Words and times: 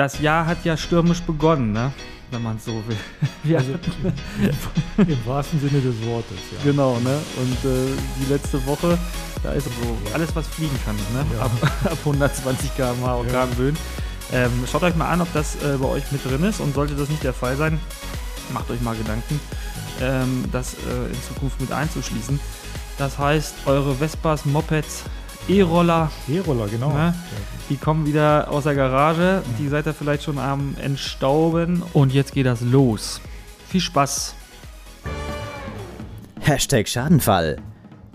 das 0.00 0.18
Jahr 0.18 0.46
hat 0.46 0.64
ja 0.64 0.78
stürmisch 0.78 1.20
begonnen, 1.20 1.72
ne? 1.72 1.92
wenn 2.30 2.42
man 2.42 2.56
es 2.56 2.64
so 2.64 2.72
will. 2.86 2.96
Wir 3.42 3.58
Also, 3.58 3.72
im, 3.72 5.08
Im 5.08 5.26
wahrsten 5.26 5.60
Sinne 5.60 5.82
des 5.82 6.02
Wortes, 6.06 6.38
ja. 6.52 6.58
Genau, 6.64 6.98
ne? 7.00 7.18
Und 7.36 7.70
äh, 7.70 7.92
die 8.18 8.32
letzte 8.32 8.64
Woche, 8.64 8.96
da 9.42 9.52
ist 9.52 9.64
so 9.64 9.98
alles, 10.14 10.34
was 10.34 10.46
fliegen 10.46 10.78
kann, 10.86 10.96
ne? 10.96 11.26
Ja. 11.36 11.44
Ab, 11.44 11.50
ab 11.84 11.98
120 11.98 12.74
km/h 12.76 13.14
Orkanböen. 13.14 13.76
Ähm, 14.32 14.50
schaut 14.70 14.84
euch 14.84 14.96
mal 14.96 15.10
an, 15.10 15.20
ob 15.20 15.30
das 15.34 15.56
äh, 15.56 15.76
bei 15.76 15.88
euch 15.88 16.10
mit 16.12 16.24
drin 16.24 16.44
ist 16.44 16.60
und 16.60 16.74
sollte 16.74 16.94
das 16.94 17.10
nicht 17.10 17.22
der 17.22 17.34
Fall 17.34 17.56
sein, 17.58 17.78
macht 18.54 18.70
euch 18.70 18.80
mal 18.80 18.96
Gedanken, 18.96 19.38
ähm, 20.00 20.44
das 20.50 20.74
äh, 20.74 21.12
in 21.12 21.22
Zukunft 21.28 21.60
mit 21.60 21.72
einzuschließen. 21.72 22.40
Das 22.96 23.18
heißt, 23.18 23.54
eure 23.66 23.96
Vespas, 23.96 24.46
Mopeds, 24.46 25.04
E-Roller, 25.48 26.10
E-Roller, 26.28 26.68
genau. 26.68 26.92
Ne? 26.92 27.14
die 27.70 27.76
kommen 27.76 28.04
wieder 28.04 28.50
aus 28.50 28.64
der 28.64 28.74
Garage. 28.74 29.42
Die 29.58 29.68
seid 29.68 29.86
ihr 29.86 29.94
vielleicht 29.94 30.24
schon 30.24 30.38
am 30.38 30.76
Entstauben. 30.82 31.82
Und 31.92 32.12
jetzt 32.12 32.32
geht 32.32 32.46
das 32.46 32.60
los. 32.60 33.20
Viel 33.68 33.80
Spaß. 33.80 34.34
Hashtag 36.40 36.88
Schadenfall. 36.88 37.56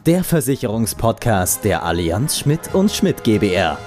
Der 0.06 0.24
Versicherungspodcast 0.24 1.64
der 1.64 1.84
Allianz 1.84 2.38
Schmidt 2.38 2.74
und 2.74 2.92
Schmidt 2.92 3.24
GbR. 3.24 3.78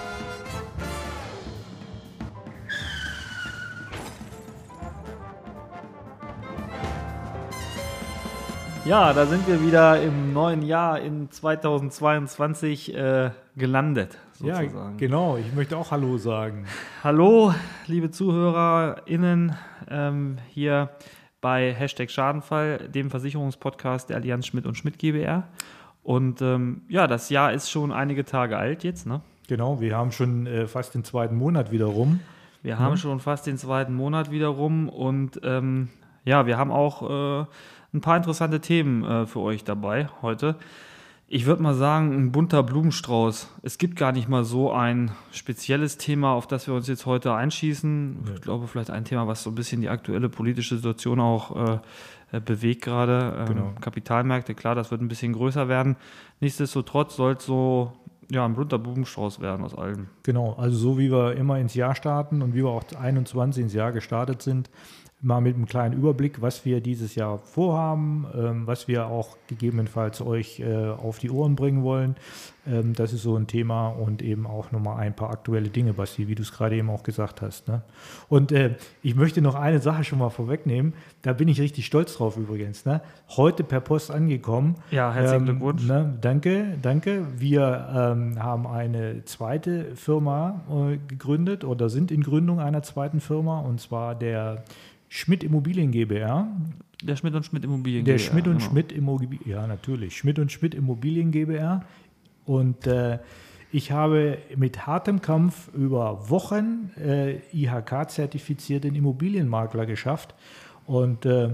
Ja, 8.88 9.12
da 9.12 9.26
sind 9.26 9.46
wir 9.46 9.60
wieder 9.62 10.00
im 10.00 10.32
neuen 10.32 10.62
Jahr 10.62 10.98
in 10.98 11.30
2022 11.30 12.94
äh, 12.94 13.30
gelandet, 13.54 14.16
Ja, 14.40 14.56
sozusagen. 14.62 14.96
genau. 14.96 15.36
Ich 15.36 15.52
möchte 15.52 15.76
auch 15.76 15.90
Hallo 15.90 16.16
sagen. 16.16 16.64
Hallo, 17.04 17.52
liebe 17.86 18.10
ZuhörerInnen, 18.10 19.54
ähm, 19.90 20.38
hier 20.48 20.88
bei 21.42 21.74
Hashtag 21.74 22.10
Schadenfall, 22.10 22.78
dem 22.88 23.10
Versicherungspodcast 23.10 24.08
der 24.08 24.16
Allianz 24.16 24.46
Schmidt 24.46 24.64
und 24.64 24.74
Schmidt 24.74 24.98
GbR. 24.98 25.42
Und 26.02 26.40
ähm, 26.40 26.80
ja, 26.88 27.06
das 27.06 27.28
Jahr 27.28 27.52
ist 27.52 27.70
schon 27.70 27.92
einige 27.92 28.24
Tage 28.24 28.56
alt 28.56 28.84
jetzt, 28.84 29.06
ne? 29.06 29.20
Genau, 29.48 29.82
wir 29.82 29.98
haben 29.98 30.12
schon 30.12 30.46
äh, 30.46 30.66
fast 30.66 30.94
den 30.94 31.04
zweiten 31.04 31.36
Monat 31.36 31.72
wieder 31.72 31.84
rum. 31.86 32.20
Wir 32.62 32.78
haben 32.78 32.96
schon 32.96 33.20
fast 33.20 33.46
den 33.46 33.58
zweiten 33.58 33.92
Monat 33.92 34.30
wieder 34.30 34.48
rum 34.48 34.88
und 34.88 35.38
ähm, 35.44 35.90
ja, 36.24 36.46
wir 36.46 36.56
haben 36.56 36.70
auch 36.70 37.42
äh, 37.42 37.46
ein 37.92 38.00
paar 38.00 38.16
interessante 38.16 38.60
Themen 38.60 39.04
äh, 39.04 39.26
für 39.26 39.40
euch 39.40 39.64
dabei 39.64 40.08
heute. 40.22 40.56
Ich 41.30 41.44
würde 41.44 41.62
mal 41.62 41.74
sagen, 41.74 42.12
ein 42.14 42.32
bunter 42.32 42.62
Blumenstrauß. 42.62 43.50
Es 43.62 43.76
gibt 43.76 43.96
gar 43.96 44.12
nicht 44.12 44.30
mal 44.30 44.44
so 44.44 44.72
ein 44.72 45.10
spezielles 45.30 45.98
Thema, 45.98 46.32
auf 46.32 46.46
das 46.46 46.66
wir 46.66 46.72
uns 46.74 46.88
jetzt 46.88 47.04
heute 47.04 47.34
einschießen. 47.34 48.20
Ich 48.34 48.40
glaube, 48.40 48.66
vielleicht 48.66 48.90
ein 48.90 49.04
Thema, 49.04 49.26
was 49.26 49.42
so 49.42 49.50
ein 49.50 49.54
bisschen 49.54 49.82
die 49.82 49.90
aktuelle 49.90 50.30
politische 50.30 50.76
Situation 50.76 51.20
auch 51.20 51.54
äh, 51.54 51.78
äh, 52.32 52.40
bewegt 52.40 52.82
gerade. 52.82 53.36
Ähm, 53.40 53.46
Genau. 53.46 53.72
Kapitalmärkte, 53.80 54.54
klar, 54.54 54.74
das 54.74 54.90
wird 54.90 55.02
ein 55.02 55.08
bisschen 55.08 55.34
größer 55.34 55.68
werden. 55.68 55.96
Nichtsdestotrotz 56.40 57.16
soll 57.16 57.34
es 57.34 57.44
so 57.44 57.92
ja, 58.30 58.44
ein 58.44 58.54
bunter 58.54 58.78
Blumenstrauß 58.78 59.40
werden 59.40 59.64
aus 59.64 59.74
allem. 59.74 60.08
Genau, 60.22 60.54
also 60.54 60.76
so 60.76 60.98
wie 60.98 61.10
wir 61.10 61.36
immer 61.36 61.58
ins 61.58 61.74
Jahr 61.74 61.94
starten 61.94 62.42
und 62.42 62.54
wie 62.54 62.62
wir 62.62 62.68
auch 62.70 62.84
21 62.98 63.64
ins 63.64 63.74
Jahr 63.74 63.92
gestartet 63.92 64.42
sind, 64.42 64.70
mal 65.20 65.40
mit 65.40 65.56
einem 65.56 65.66
kleinen 65.66 65.94
Überblick, 65.94 66.40
was 66.42 66.64
wir 66.64 66.80
dieses 66.80 67.16
Jahr 67.16 67.38
vorhaben, 67.38 68.26
ähm, 68.36 68.66
was 68.68 68.86
wir 68.86 69.06
auch 69.06 69.36
gegebenenfalls 69.48 70.20
euch 70.20 70.60
äh, 70.60 70.90
auf 70.90 71.18
die 71.18 71.30
Ohren 71.30 71.56
bringen 71.56 71.82
wollen. 71.82 72.14
Ähm, 72.68 72.94
das 72.94 73.12
ist 73.12 73.22
so 73.22 73.34
ein 73.34 73.48
Thema 73.48 73.88
und 73.88 74.22
eben 74.22 74.46
auch 74.46 74.70
nochmal 74.70 74.98
ein 74.98 75.16
paar 75.16 75.30
aktuelle 75.30 75.70
Dinge, 75.70 75.92
Basti, 75.92 76.28
wie 76.28 76.36
du 76.36 76.42
es 76.42 76.52
gerade 76.52 76.76
eben 76.76 76.88
auch 76.88 77.02
gesagt 77.02 77.42
hast. 77.42 77.66
Ne? 77.66 77.82
Und 78.28 78.52
äh, 78.52 78.76
ich 79.02 79.16
möchte 79.16 79.42
noch 79.42 79.56
eine 79.56 79.80
Sache 79.80 80.04
schon 80.04 80.20
mal 80.20 80.30
vorwegnehmen, 80.30 80.92
da 81.22 81.32
bin 81.32 81.48
ich 81.48 81.60
richtig 81.60 81.86
stolz 81.86 82.14
drauf 82.14 82.36
übrigens. 82.36 82.84
Ne? 82.84 83.00
Heute 83.30 83.64
per 83.64 83.80
Post 83.80 84.12
angekommen. 84.12 84.76
Ja, 84.92 85.12
herzlichen 85.12 85.40
Ähm, 85.40 85.46
Glückwunsch. 85.46 85.84
Ne, 85.84 86.16
danke, 86.20 86.78
danke. 86.80 87.26
Wir 87.36 87.88
ähm, 87.92 88.40
haben 88.40 88.68
eine 88.68 89.24
zweite 89.24 89.96
Firma 89.96 90.60
äh, 90.70 90.98
gegründet 91.08 91.64
oder 91.64 91.88
sind 91.88 92.12
in 92.12 92.22
Gründung 92.22 92.60
einer 92.60 92.82
zweiten 92.82 93.18
Firma 93.18 93.58
und 93.58 93.80
zwar 93.80 94.14
der 94.14 94.62
Schmidt 95.08 95.44
Immobilien 95.44 95.90
GbR. 95.90 96.48
Der 97.02 97.16
Schmidt 97.16 97.34
und 97.34 97.44
Schmidt 97.44 97.64
Immobilien. 97.64 98.04
Der 98.04 98.16
GmbH, 98.16 98.30
Schmidt 98.30 98.48
und 98.48 98.58
genau. 98.58 98.70
Schmidt 98.70 98.92
Immobilien, 98.92 99.48
ja 99.48 99.66
natürlich, 99.66 100.16
Schmidt 100.16 100.38
und 100.38 100.50
Schmidt 100.50 100.74
Immobilien 100.74 101.30
GbR. 101.30 101.84
Und 102.44 102.86
äh, 102.86 103.18
ich 103.70 103.92
habe 103.92 104.38
mit 104.56 104.86
hartem 104.86 105.20
Kampf 105.20 105.68
über 105.74 106.30
Wochen 106.30 106.90
äh, 106.96 107.36
IHK-zertifizierten 107.52 108.94
Immobilienmakler 108.94 109.86
geschafft. 109.86 110.34
Und 110.86 111.26
äh, 111.26 111.50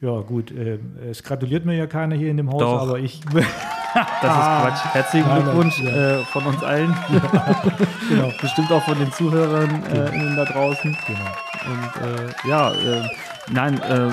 ja 0.00 0.20
gut, 0.20 0.52
äh, 0.52 0.78
es 1.10 1.22
gratuliert 1.22 1.66
mir 1.66 1.74
ja 1.74 1.86
keiner 1.86 2.14
hier 2.14 2.30
in 2.30 2.36
dem 2.36 2.50
Haus, 2.50 2.60
Doch. 2.60 2.82
aber 2.82 2.98
ich 3.00 3.20
Das 3.94 4.04
ist 4.04 4.20
Quatsch. 4.22 4.84
Herzlichen 4.92 5.28
Nein, 5.28 5.42
Glückwunsch 5.42 5.80
ja. 5.80 5.90
äh, 5.90 6.24
von 6.24 6.46
uns 6.46 6.62
allen. 6.62 6.94
genau, 8.08 8.32
Bestimmt 8.40 8.70
auch 8.72 8.82
von 8.84 8.98
den 8.98 9.12
Zuhörern 9.12 9.84
äh, 9.84 10.14
innen 10.14 10.36
da 10.36 10.44
draußen. 10.44 10.96
genau. 11.06 11.20
Und 11.66 12.02
äh, 12.02 12.48
ja, 12.48 12.72
äh, 12.72 13.08
nein, 13.50 13.80
äh, 13.82 14.08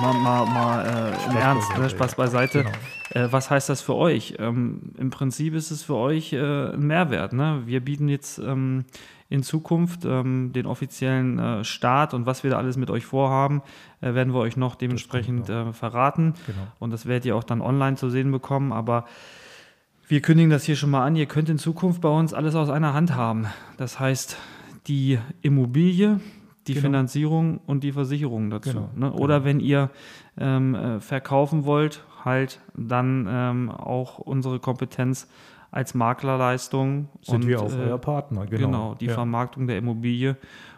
mal, 0.00 0.14
mal, 0.14 0.46
mal 0.46 0.86
äh, 0.86 1.30
im 1.30 1.36
Ernst, 1.36 1.76
ne, 1.78 1.88
Spaß 1.88 2.12
ja. 2.12 2.16
beiseite. 2.16 2.64
Genau. 2.64 3.32
Was 3.32 3.50
heißt 3.50 3.70
das 3.70 3.80
für 3.80 3.94
euch? 3.94 4.34
Ähm, 4.38 4.92
Im 4.98 5.08
Prinzip 5.08 5.54
ist 5.54 5.70
es 5.70 5.82
für 5.82 5.94
euch 5.94 6.34
äh, 6.34 6.74
ein 6.74 6.86
Mehrwert. 6.86 7.32
Ne? 7.32 7.62
Wir 7.64 7.80
bieten 7.80 8.06
jetzt 8.08 8.38
ähm, 8.38 8.84
in 9.30 9.42
Zukunft 9.42 10.04
ähm, 10.06 10.52
den 10.54 10.66
offiziellen 10.66 11.38
äh, 11.38 11.64
Start 11.64 12.14
und 12.14 12.24
was 12.26 12.44
wir 12.44 12.50
da 12.50 12.56
alles 12.58 12.76
mit 12.76 12.90
euch 12.90 13.04
vorhaben, 13.04 13.62
äh, 14.00 14.14
werden 14.14 14.32
wir 14.32 14.40
euch 14.40 14.56
noch 14.56 14.74
dementsprechend 14.74 15.48
äh, 15.50 15.72
verraten. 15.72 16.34
Genau. 16.46 16.66
Und 16.78 16.90
das 16.92 17.06
werdet 17.06 17.26
ihr 17.26 17.36
auch 17.36 17.44
dann 17.44 17.60
online 17.60 17.96
zu 17.96 18.08
sehen 18.08 18.30
bekommen. 18.32 18.72
Aber 18.72 19.04
wir 20.06 20.22
kündigen 20.22 20.50
das 20.50 20.64
hier 20.64 20.76
schon 20.76 20.90
mal 20.90 21.04
an. 21.04 21.14
Ihr 21.14 21.26
könnt 21.26 21.50
in 21.50 21.58
Zukunft 21.58 22.00
bei 22.00 22.08
uns 22.08 22.32
alles 22.32 22.54
aus 22.54 22.70
einer 22.70 22.94
Hand 22.94 23.14
haben. 23.14 23.46
Das 23.76 24.00
heißt, 24.00 24.38
die 24.86 25.18
Immobilie, 25.42 26.20
die 26.66 26.72
Genau. 26.72 26.86
Finanzierung 26.86 27.58
und 27.66 27.84
die 27.84 27.92
Versicherung 27.92 28.48
dazu. 28.48 28.70
Genau, 28.70 28.90
Ne? 28.96 29.12
Oder 29.12 29.44
wenn 29.44 29.60
ihr 29.60 29.90
ähm, 30.38 30.74
äh, 30.74 31.00
verkaufen 31.00 31.66
wollt, 31.66 32.02
halt 32.24 32.60
dann 32.74 33.26
ähm, 33.28 33.70
auch 33.70 34.18
unsere 34.18 34.58
Kompetenz 34.58 35.28
als 35.70 35.94
Maklerleistung. 35.94 37.08
Sind 37.22 37.36
und, 37.36 37.46
wir 37.46 37.60
auch 37.60 37.72
äh, 37.72 37.88
euer 37.88 37.98
Partner, 37.98 38.46
genau. 38.46 38.66
Genau, 38.66 38.94
die 38.94 39.06
ja. 39.06 39.14
Vermarktung 39.14 39.66
der 39.66 39.78
Immobilie 39.78 40.36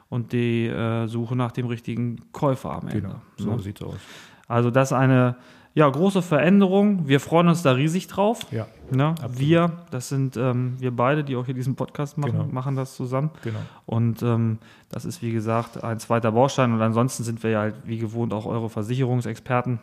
und 0.08 0.32
die 0.32 0.66
äh, 0.66 1.06
Suche 1.06 1.36
nach 1.36 1.52
dem 1.52 1.66
richtigen 1.66 2.20
Käufer 2.32 2.72
am 2.72 2.88
Ende. 2.88 3.00
Genau, 3.00 3.14
so 3.36 3.50
ne? 3.50 3.58
sieht's 3.60 3.82
aus. 3.82 3.96
Also 4.48 4.70
das 4.70 4.90
ist 4.90 4.96
eine 4.96 5.36
ja, 5.72 5.88
große 5.88 6.20
Veränderung. 6.22 7.06
Wir 7.06 7.20
freuen 7.20 7.46
uns 7.46 7.62
da 7.62 7.72
riesig 7.72 8.08
drauf. 8.08 8.40
Ja, 8.50 8.66
Ne? 8.90 9.14
Wir, 9.28 9.70
das 9.92 10.08
sind 10.08 10.36
ähm, 10.36 10.74
wir 10.80 10.90
beide, 10.90 11.22
die 11.22 11.36
auch 11.36 11.46
hier 11.46 11.54
diesen 11.54 11.76
Podcast 11.76 12.18
machen, 12.18 12.32
Genau. 12.32 12.46
machen 12.46 12.74
das 12.74 12.96
zusammen. 12.96 13.30
genau. 13.42 13.60
Und 13.86 14.22
ähm, 14.22 14.58
das 14.88 15.04
ist, 15.04 15.22
wie 15.22 15.32
gesagt, 15.32 15.82
ein 15.84 16.00
zweiter 16.00 16.32
Baustein. 16.32 16.72
Und 16.72 16.82
ansonsten 16.82 17.22
sind 17.22 17.42
wir 17.44 17.50
ja 17.50 17.60
halt, 17.60 17.76
wie 17.84 17.98
gewohnt, 17.98 18.32
auch 18.32 18.46
eure 18.46 18.68
Versicherungsexperten. 18.68 19.78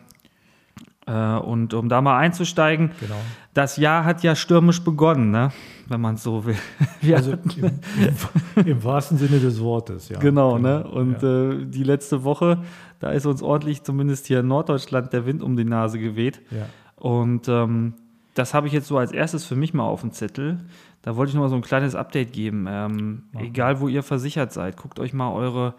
Äh, 1.08 1.38
und 1.38 1.72
um 1.74 1.88
da 1.88 2.00
mal 2.00 2.18
einzusteigen, 2.18 2.90
genau. 3.00 3.16
das 3.54 3.78
Jahr 3.78 4.04
hat 4.04 4.22
ja 4.22 4.36
stürmisch 4.36 4.82
begonnen, 4.82 5.30
ne? 5.30 5.50
wenn 5.88 6.00
man 6.00 6.16
es 6.16 6.22
so 6.22 6.44
will. 6.44 6.56
Wir 7.00 7.16
Also 7.16 7.32
im, 7.32 7.40
im, 7.56 8.66
im 8.66 8.84
wahrsten 8.84 9.16
Sinne 9.16 9.40
des 9.40 9.60
Wortes, 9.60 10.10
ja. 10.10 10.18
Genau, 10.18 10.58
ne? 10.58 10.86
Und 10.86 11.22
ja. 11.22 11.50
äh, 11.50 11.64
die 11.64 11.82
letzte 11.82 12.24
Woche, 12.24 12.58
da 13.00 13.10
ist 13.10 13.24
uns 13.24 13.42
ordentlich, 13.42 13.82
zumindest 13.82 14.26
hier 14.26 14.40
in 14.40 14.48
Norddeutschland, 14.48 15.12
der 15.12 15.24
Wind 15.24 15.42
um 15.42 15.56
die 15.56 15.64
Nase 15.64 15.98
geweht. 15.98 16.40
ja. 16.50 16.66
Und 16.96 17.48
ähm, 17.48 17.94
das 18.34 18.54
habe 18.54 18.66
ich 18.66 18.72
jetzt 18.72 18.86
so 18.86 18.98
als 18.98 19.12
erstes 19.12 19.44
für 19.44 19.56
mich 19.56 19.74
mal 19.74 19.84
auf 19.84 20.00
dem 20.00 20.12
Zettel. 20.12 20.58
Da 21.02 21.16
wollte 21.16 21.30
ich 21.30 21.34
noch 21.34 21.42
mal 21.42 21.48
so 21.48 21.56
ein 21.56 21.62
kleines 21.62 21.94
Update 21.94 22.32
geben. 22.32 22.66
Ähm, 22.68 23.24
egal, 23.36 23.80
wo 23.80 23.88
ihr 23.88 24.02
versichert 24.02 24.52
seid, 24.52 24.76
guckt 24.76 25.00
euch 25.00 25.12
mal 25.12 25.32
eure 25.32 25.74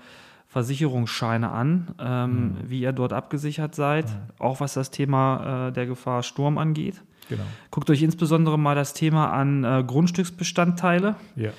Versicherungsscheine 0.50 1.50
an, 1.52 1.88
ähm, 2.00 2.32
Mhm. 2.32 2.56
wie 2.68 2.82
ihr 2.82 2.92
dort 2.92 3.14
abgesichert 3.14 3.76
seid, 3.76 4.06
auch 4.40 4.60
was 4.60 4.74
das 4.74 4.92
Thema 4.92 5.68
äh, 5.70 5.72
der 5.72 5.86
Gefahr 5.86 6.24
Sturm 6.24 6.58
angeht. 6.58 7.02
Genau. 7.30 7.44
Guckt 7.70 7.90
euch 7.92 8.02
insbesondere 8.02 8.58
mal 8.58 8.74
das 8.76 8.94
Thema 8.94 9.32
an 9.32 9.64
äh, 9.64 9.84
Grundstücksbestandteile. 9.86 11.16
Ja. 11.36 11.52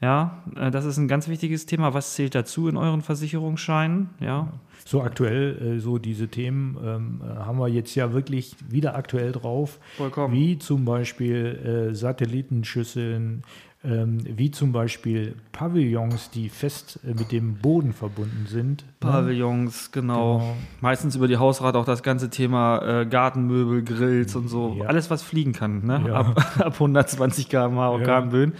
Ja, 0.00 0.42
äh, 0.56 0.70
das 0.70 0.84
ist 0.84 0.98
ein 0.98 1.08
ganz 1.08 1.26
wichtiges 1.26 1.66
Thema. 1.66 1.92
Was 1.94 2.14
zählt 2.14 2.34
dazu 2.34 2.68
in 2.68 2.76
euren 2.76 3.02
Versicherungsscheinen? 3.02 4.10
Ja, 4.20 4.52
So 4.84 5.02
aktuell, 5.02 5.76
äh, 5.76 5.80
so 5.80 5.98
diese 5.98 6.28
Themen 6.28 6.76
ähm, 6.84 7.20
äh, 7.24 7.38
haben 7.44 7.58
wir 7.58 7.66
jetzt 7.68 7.94
ja 7.96 8.12
wirklich 8.12 8.54
wieder 8.68 8.94
aktuell 8.94 9.32
drauf. 9.32 9.80
Vollkommen. 9.96 10.32
Wie 10.34 10.58
zum 10.58 10.84
Beispiel 10.84 11.90
Satellitenschüsseln, 11.92 13.42
ähm, 13.86 14.18
wie 14.24 14.50
zum 14.50 14.72
Beispiel 14.72 15.36
Pavillons, 15.52 16.30
die 16.30 16.48
fest 16.48 16.98
äh, 17.04 17.14
mit 17.14 17.30
dem 17.30 17.54
Boden 17.54 17.92
verbunden 17.92 18.46
sind. 18.48 18.82
ne? 18.82 18.88
Pavillons, 18.98 19.92
genau. 19.92 20.38
Genau. 20.38 20.56
Meistens 20.80 21.14
über 21.16 21.28
die 21.28 21.36
Hausrat 21.36 21.76
auch 21.76 21.84
das 21.84 22.02
ganze 22.02 22.28
Thema 22.28 23.02
äh, 23.02 23.06
Gartenmöbel, 23.06 23.82
Grills 23.84 24.34
und 24.34 24.48
so. 24.48 24.76
Ja. 24.78 24.86
Alles, 24.86 25.10
was 25.10 25.22
fliegen 25.22 25.52
kann, 25.52 25.86
ne? 25.86 26.04
Ja. 26.06 26.14
Ab, 26.14 26.36
ab 26.58 26.72
120 26.74 27.48
km/h 27.48 27.90
Orkanböen. 27.90 28.54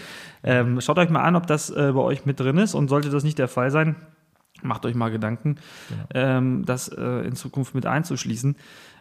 Ähm, 0.45 0.81
schaut 0.81 0.99
euch 0.99 1.11
mal 1.11 1.23
an, 1.23 1.35
ob 1.35 1.47
das 1.47 1.71
äh, 1.71 1.93
bei 1.93 2.01
euch 2.01 2.25
mit 2.25 2.39
drin 2.39 2.59
ist 2.59 2.75
und 2.75 2.89
sollte 2.89 3.11
das 3.11 3.25
nicht 3.25 3.39
der 3.39 3.49
Fall 3.49 3.71
sein, 3.71 3.97
macht 4.63 4.85
euch 4.87 4.95
mal 4.95 5.11
Gedanken, 5.11 5.57
Genau. 5.89 6.03
ähm, 6.15 6.65
das 6.65 6.89
äh, 6.89 7.27
in 7.27 7.35
Zukunft 7.37 7.75
mit 7.75 7.87
einzuschließen. 7.87 8.57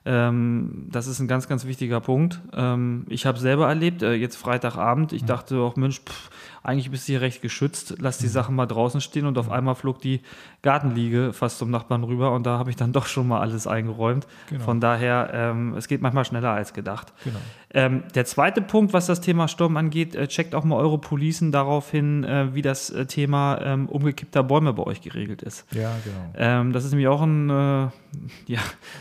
Ähm, 0.08 0.88
das 0.92 1.08
ist 1.08 1.20
ein 1.20 1.28
ganz, 1.28 1.48
ganz 1.48 1.66
wichtiger 1.66 2.00
Punkt. 2.00 2.40
Ähm, 2.54 3.06
ich 3.10 3.26
habe 3.26 3.40
selber 3.40 3.68
erlebt, 3.68 4.04
äh, 4.04 4.14
jetzt 4.14 4.36
Freitagabend, 4.36 5.14
ich 5.14 5.26
dachte 5.26 5.58
auch, 5.60 5.76
Mensch, 5.78 6.02
pff, 6.02 6.30
eigentlich 6.66 6.92
bist 6.92 7.08
du 7.08 7.14
hier 7.14 7.22
recht 7.22 7.42
geschützt, 7.42 7.96
lass 8.00 8.18
die 8.18 8.28
Sachen 8.28 8.56
mal 8.56 8.66
draußen 8.66 9.00
stehen 9.00 9.26
und 9.26 9.38
auf 9.38 9.52
einmal 9.52 9.76
flog 9.76 10.02
die 10.02 10.22
Gartenliege 10.62 11.32
fast 11.32 11.60
zum 11.60 11.70
Nachbarn 11.70 12.04
rüber 12.04 12.32
und 12.32 12.46
da 12.46 12.58
habe 12.58 12.70
ich 12.70 12.76
dann 12.76 12.92
doch 12.94 13.06
schon 13.06 13.28
mal 13.28 13.40
alles 13.40 13.68
eingeräumt. 13.68 14.28
Genau. 14.50 14.64
Von 14.64 14.80
daher, 14.80 15.30
ähm, 15.34 15.76
es 15.76 15.88
geht 15.88 16.02
manchmal 16.02 16.26
schneller 16.26 16.52
als 16.52 16.74
gedacht. 16.74 17.14
Genau. 17.24 17.38
Ähm, 17.74 18.04
der 18.16 18.26
zweite 18.26 18.62
Punkt, 18.62 18.94
was 18.94 19.06
das 19.06 19.22
Thema 19.22 19.48
Sturm 19.48 19.78
angeht, 19.78 20.16
äh, 20.16 20.28
checkt 20.28 20.56
auch 20.56 20.64
mal 20.64 20.78
eure 20.78 20.98
Policen 20.98 21.52
darauf 21.52 21.92
hin, 21.92 22.24
äh, 22.24 22.56
wie 22.56 22.62
das 22.62 22.90
äh, 22.90 23.06
Thema 23.06 23.60
ähm, 23.62 23.88
umgekippter 23.88 24.44
Bäume 24.44 24.74
bei 24.74 24.84
euch 24.84 25.02
geregelt 25.02 25.44
ist. 25.44 25.66
Ja, 25.74 25.92
genau. 26.04 26.34
Ähm, 26.36 26.74
das 26.74 26.86
ist 26.86 26.92
nämlich 26.92 27.08
auch 27.08 27.22
ein, 27.22 27.50
äh, 27.50 27.54
ja, 28.48 28.60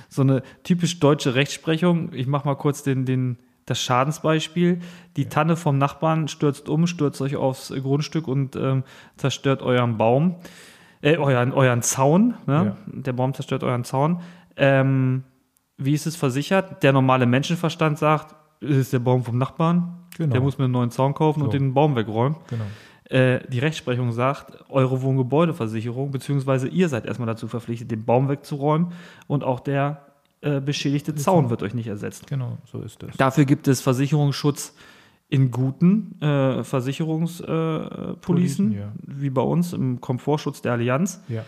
so 0.08 0.22
eine 0.22 0.42
typisch 0.64 1.00
deutsche 1.00 1.34
Rechtsprechung. 1.34 2.12
Ich 2.12 2.26
mache 2.26 2.46
mal 2.46 2.56
kurz 2.56 2.82
den, 2.82 3.04
den, 3.04 3.38
das 3.66 3.80
Schadensbeispiel. 3.80 4.80
Die 5.16 5.26
Tanne 5.26 5.56
vom 5.56 5.78
Nachbarn 5.78 6.28
stürzt 6.28 6.68
um, 6.68 6.86
stürzt 6.86 7.20
euch 7.20 7.36
aufs 7.36 7.68
Grundstück 7.70 8.28
und 8.28 8.56
ähm, 8.56 8.84
zerstört 9.16 9.62
euren 9.62 9.96
Baum, 9.96 10.36
äh, 11.02 11.16
euren, 11.16 11.52
euren 11.52 11.82
Zaun. 11.82 12.34
Ne? 12.46 12.76
Der 12.86 13.12
Baum 13.12 13.34
zerstört 13.34 13.62
euren 13.62 13.84
Zaun. 13.84 14.20
Ähm, 14.56 15.24
wie 15.76 15.92
ist 15.92 16.06
es 16.06 16.16
versichert? 16.16 16.82
Der 16.82 16.92
normale 16.92 17.26
Menschenverstand 17.26 17.98
sagt, 17.98 18.34
es 18.60 18.76
ist 18.76 18.92
der 18.92 19.00
Baum 19.00 19.24
vom 19.24 19.38
Nachbarn. 19.38 20.06
Genau. 20.16 20.32
Der 20.32 20.40
muss 20.40 20.58
mir 20.58 20.64
einen 20.64 20.72
neuen 20.72 20.90
Zaun 20.90 21.14
kaufen 21.14 21.42
und 21.42 21.52
So. 21.52 21.58
den 21.58 21.74
Baum 21.74 21.96
wegräumen. 21.96 22.36
genau. 22.48 22.64
Äh, 23.10 23.46
die 23.48 23.58
Rechtsprechung 23.58 24.12
sagt, 24.12 24.64
eure 24.70 25.02
Wohngebäudeversicherung, 25.02 26.10
beziehungsweise 26.10 26.68
ihr 26.68 26.88
seid 26.88 27.04
erstmal 27.04 27.26
dazu 27.26 27.48
verpflichtet, 27.48 27.90
den 27.90 28.04
Baum 28.04 28.28
wegzuräumen 28.28 28.92
und 29.26 29.44
auch 29.44 29.60
der 29.60 30.13
äh, 30.44 30.60
beschädigte 30.60 31.14
Zaun 31.14 31.50
wird 31.50 31.62
euch 31.62 31.74
nicht 31.74 31.86
ersetzt. 31.86 32.26
Genau, 32.26 32.58
so 32.70 32.80
ist 32.80 33.02
das. 33.02 33.16
Dafür 33.16 33.44
gibt 33.44 33.68
es 33.68 33.80
Versicherungsschutz 33.80 34.74
in 35.28 35.50
guten 35.50 36.20
äh, 36.20 36.62
Versicherungspolicen, 36.62 38.72
äh, 38.72 38.76
ja. 38.76 38.92
wie 39.02 39.30
bei 39.30 39.42
uns 39.42 39.72
im 39.72 40.00
Komfortschutz 40.00 40.62
der 40.62 40.72
Allianz. 40.72 41.22
Ja. 41.28 41.44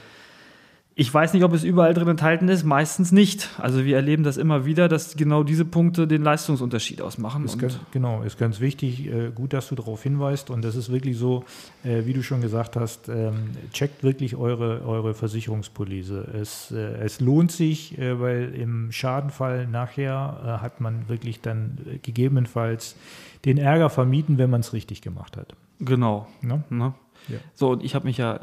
Ich 0.98 1.12
weiß 1.12 1.34
nicht, 1.34 1.44
ob 1.44 1.52
es 1.52 1.62
überall 1.62 1.92
drin 1.92 2.08
enthalten 2.08 2.48
ist, 2.48 2.64
meistens 2.64 3.12
nicht. 3.12 3.50
Also 3.58 3.84
wir 3.84 3.96
erleben 3.96 4.22
das 4.22 4.38
immer 4.38 4.64
wieder, 4.64 4.88
dass 4.88 5.14
genau 5.14 5.42
diese 5.42 5.66
Punkte 5.66 6.08
den 6.08 6.22
Leistungsunterschied 6.22 7.02
ausmachen. 7.02 7.44
Ist 7.44 7.58
ganz, 7.58 7.78
genau, 7.90 8.22
ist 8.22 8.38
ganz 8.38 8.60
wichtig. 8.60 9.06
Äh, 9.06 9.30
gut, 9.30 9.52
dass 9.52 9.68
du 9.68 9.74
darauf 9.74 10.02
hinweist. 10.02 10.48
Und 10.48 10.64
das 10.64 10.74
ist 10.74 10.90
wirklich 10.90 11.18
so, 11.18 11.44
äh, 11.84 12.06
wie 12.06 12.14
du 12.14 12.22
schon 12.22 12.40
gesagt 12.40 12.76
hast, 12.76 13.10
ähm, 13.10 13.50
checkt 13.74 14.04
wirklich 14.04 14.36
eure, 14.36 14.86
eure 14.86 15.12
Versicherungspolice. 15.12 16.28
Es, 16.32 16.70
äh, 16.70 16.78
es 17.04 17.20
lohnt 17.20 17.52
sich, 17.52 17.98
weil 17.98 18.54
im 18.54 18.90
Schadenfall 18.90 19.66
nachher 19.66 20.58
hat 20.62 20.80
man 20.80 21.10
wirklich 21.10 21.42
dann 21.42 21.76
gegebenenfalls 22.02 22.96
den 23.44 23.58
Ärger 23.58 23.90
vermieden, 23.90 24.38
wenn 24.38 24.48
man 24.48 24.60
es 24.60 24.72
richtig 24.72 25.02
gemacht 25.02 25.36
hat. 25.36 25.54
genau. 25.78 26.26
Ne? 26.40 26.64
Ne? 26.70 26.94
Ja. 27.28 27.36
So, 27.54 27.72
und 27.72 27.84
ich 27.84 27.94
habe 27.94 28.06
mich 28.06 28.16
ja 28.16 28.40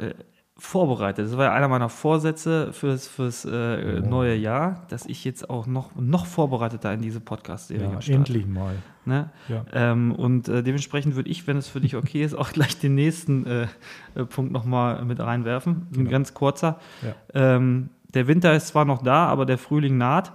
vorbereitet. 0.64 1.26
Das 1.28 1.36
war 1.38 1.46
ja 1.46 1.54
einer 1.54 1.68
meiner 1.68 1.90
Vorsätze 1.90 2.72
fürs, 2.72 3.06
fürs 3.08 3.44
äh, 3.44 4.00
neue 4.00 4.34
Jahr, 4.36 4.86
dass 4.88 5.06
ich 5.06 5.26
jetzt 5.26 5.50
auch 5.50 5.68
noch, 5.68 5.94
noch 5.96 6.26
vorbereiteter 6.26 6.94
in 6.94 7.02
diese 7.02 7.20
Podcast-Serie 7.20 7.84
Ja, 7.92 8.02
starte. 8.02 8.14
endlich 8.14 8.48
mal. 8.48 8.76
Ne? 9.06 9.30
Ja. 9.50 9.66
Ähm, 9.74 10.14
und 10.14 10.48
äh, 10.48 10.64
dementsprechend 10.64 11.16
würde 11.18 11.30
ich, 11.30 11.46
wenn 11.48 11.58
es 11.58 11.68
für 11.68 11.82
dich 11.82 11.98
okay 11.98 12.24
ist, 12.24 12.34
auch 12.34 12.52
gleich 12.54 12.80
den 12.80 12.96
nächsten 12.96 13.46
äh, 13.46 13.68
äh, 14.16 14.24
Punkt 14.26 14.54
nochmal 14.54 15.04
mit 15.04 15.20
reinwerfen. 15.20 15.88
Ein 15.92 15.94
Genau. 15.98 16.10
ganz 16.10 16.34
kurzer. 16.34 16.80
Ja. 17.02 17.14
Ähm, 17.56 17.90
der 18.14 18.28
Winter 18.28 18.56
ist 18.56 18.68
zwar 18.70 18.86
noch 18.86 19.04
da, 19.04 19.26
aber 19.28 19.46
der 19.46 19.58
Frühling 19.58 19.98
naht. 19.98 20.32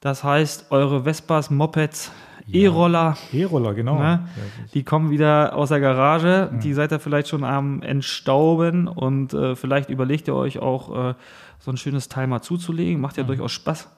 Das 0.00 0.24
heißt, 0.24 0.68
eure 0.70 1.04
Vespas, 1.04 1.50
Mopeds, 1.50 2.10
E-Roller, 2.52 3.16
E-Roller, 3.32 3.74
genau. 3.74 3.98
Ne? 3.98 4.28
Die 4.74 4.82
kommen 4.82 5.10
wieder 5.10 5.54
aus 5.54 5.68
der 5.68 5.80
Garage. 5.80 6.50
Die 6.62 6.72
seid 6.72 6.92
ihr 6.92 7.00
vielleicht 7.00 7.28
schon 7.28 7.44
am 7.44 7.82
Entstauben 7.82 8.88
und 8.88 9.34
äh, 9.34 9.56
vielleicht 9.56 9.90
überlegt 9.90 10.28
ihr 10.28 10.34
euch 10.34 10.58
auch, 10.58 11.10
äh, 11.10 11.14
so 11.60 11.70
ein 11.70 11.76
schönes 11.76 12.08
mal 12.16 12.42
zuzulegen. 12.42 13.00
Macht 13.00 13.16
ja 13.16 13.22
durchaus 13.22 13.52
Spaß, 13.52 13.88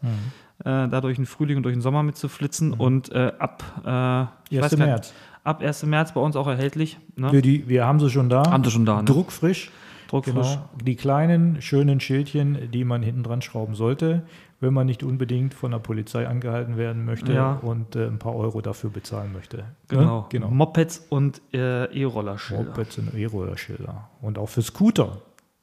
äh, 0.61 0.65
da 0.65 1.01
durch 1.01 1.17
den 1.17 1.27
Frühling 1.27 1.57
und 1.57 1.63
durch 1.63 1.75
den 1.75 1.81
Sommer 1.83 2.03
mitzuflitzen. 2.03 2.73
Und 2.73 3.11
äh, 3.13 3.33
ab, 3.39 3.63
äh, 3.85 4.55
ich 4.55 4.63
1. 4.63 4.73
weiß 4.73 4.79
gar 4.79 4.87
März. 4.87 5.15
ab 5.45 5.63
1. 5.63 5.85
März 5.87 6.13
bei 6.13 6.21
uns 6.21 6.37
auch 6.37 6.49
erhältlich. 6.49 6.99
Ne? 7.17 7.33
Wir, 7.33 7.43
die, 7.43 7.69
wir 7.69 7.87
haben 7.87 8.01
sie 8.01 8.11
schon 8.11 8.29
da. 8.29 8.51
Haben 8.51 8.65
sie 8.65 8.71
schon 8.71 8.85
da, 8.85 8.99
ne? 8.99 9.05
Druckfrisch. 9.05 9.71
Druckfrisch. 10.09 10.35
Genau. 10.35 10.69
Die 10.85 10.97
kleinen, 10.97 11.63
schönen 11.63 12.01
Schildchen, 12.01 12.71
die 12.71 12.85
man 12.85 13.03
hinten 13.03 13.23
dran 13.23 13.41
schrauben 13.41 13.75
sollte, 13.75 14.25
wenn 14.63 14.73
man 14.73 14.87
nicht 14.87 15.03
unbedingt 15.03 15.55
von 15.55 15.73
der 15.73 15.81
Polizei 15.81 16.27
angehalten 16.27 16.77
werden 16.77 17.05
möchte 17.05 17.33
Ja. 17.33 17.55
und 17.63 17.97
äh, 17.97 18.07
ein 18.07 18.19
paar 18.19 18.35
Euro 18.37 18.61
dafür 18.61 18.91
bezahlen 18.91 19.33
möchte. 19.33 19.65
Genau. 19.89 20.21
Ne? 20.21 20.27
genau. 20.31 20.49
Mopeds 20.51 21.05
und 21.09 21.43
äh, 21.53 21.85
E-Roller-Schilder. 21.87 22.65
Mopeds 22.65 22.99
und 22.99 23.15
E-Roller-Schilder. 23.15 24.09
Und 24.21 24.39
auch 24.39 24.49
für 24.49 24.63
Scooter. 24.63 25.19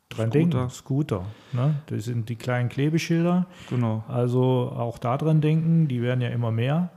Dran 0.09 0.29
Scooter. 0.29 0.29
denken, 0.31 0.69
Scooter. 0.69 1.25
Ne? 1.53 1.75
Das 1.87 2.03
sind 2.05 2.27
die 2.29 2.35
kleinen 2.35 2.67
Klebeschilder. 2.67 3.45
Genau. 3.69 4.03
Also 4.09 4.41
auch 4.75 4.97
daran 4.97 5.39
denken, 5.39 5.87
die 5.87 6.01
werden 6.01 6.19
ja 6.19 6.29
immer 6.29 6.51
mehr. 6.51 6.89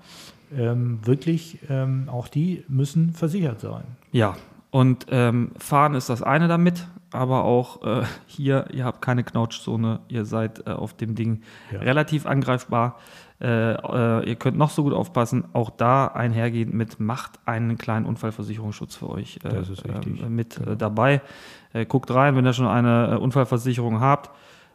Ähm, 0.57 0.99
wirklich, 1.05 1.59
ähm, 1.71 2.09
auch 2.11 2.27
die 2.29 2.65
müssen 2.69 3.13
versichert 3.13 3.61
sein. 3.61 3.85
Ja, 4.11 4.37
und 4.71 5.07
ähm, 5.11 5.53
fahren 5.57 5.95
ist 5.95 6.09
das 6.09 6.23
eine 6.23 6.49
damit, 6.49 6.87
aber 7.13 7.45
auch 7.45 7.83
äh, 7.85 8.03
hier, 8.27 8.67
ihr 8.73 8.85
habt 8.85 9.03
keine 9.03 9.25
Knautschzone, 9.25 10.01
ihr 10.09 10.25
seid 10.25 10.67
äh, 10.67 10.71
auf 10.71 10.95
dem 10.95 11.15
Ding 11.15 11.43
Ja. 11.73 11.81
relativ 11.81 12.27
angreifbar. 12.27 12.99
Äh, 13.41 13.73
äh, 13.73 14.29
ihr 14.29 14.37
könnt 14.37 14.57
noch 14.57 14.71
so 14.71 14.85
gut 14.85 14.93
aufpassen, 14.93 15.45
auch 15.53 15.71
da 15.71 16.07
einhergehend 16.07 16.75
mit, 16.75 17.01
macht 17.01 17.41
einen 17.45 17.77
kleinen 17.77 18.07
Unfallversicherungsschutz 18.07 18.95
für 18.97 19.11
euch 19.11 19.41
äh, 19.45 19.49
äh, 19.49 20.29
mit 20.29 20.57
Genau. 20.57 20.75
dabei. 20.77 21.21
Guckt 21.89 22.11
rein, 22.13 22.37
wenn 22.37 22.45
ihr 22.47 22.53
schon 22.53 22.67
eine 22.67 23.19
Unfallversicherung 23.19 24.01
habt. 24.01 24.31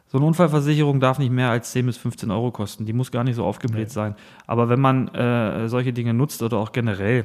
So 0.08 0.18
eine 0.18 0.26
Unfallversicherung 0.26 1.00
darf 1.00 1.18
nicht 1.18 1.30
mehr 1.30 1.50
als 1.50 1.70
10 1.72 1.86
bis 1.86 1.96
15 1.98 2.30
Euro 2.30 2.50
kosten. 2.50 2.86
Die 2.86 2.92
muss 2.92 3.12
gar 3.12 3.24
nicht 3.24 3.36
so 3.36 3.44
aufgebläht 3.44 3.88
Nee. 3.88 3.92
sein. 3.92 4.14
Aber 4.46 4.68
wenn 4.68 4.80
man 4.80 5.10
solche 5.68 5.92
Dinge 5.92 6.12
nutzt 6.12 6.42
oder 6.42 6.56
auch 6.58 6.72
generell, 6.72 7.24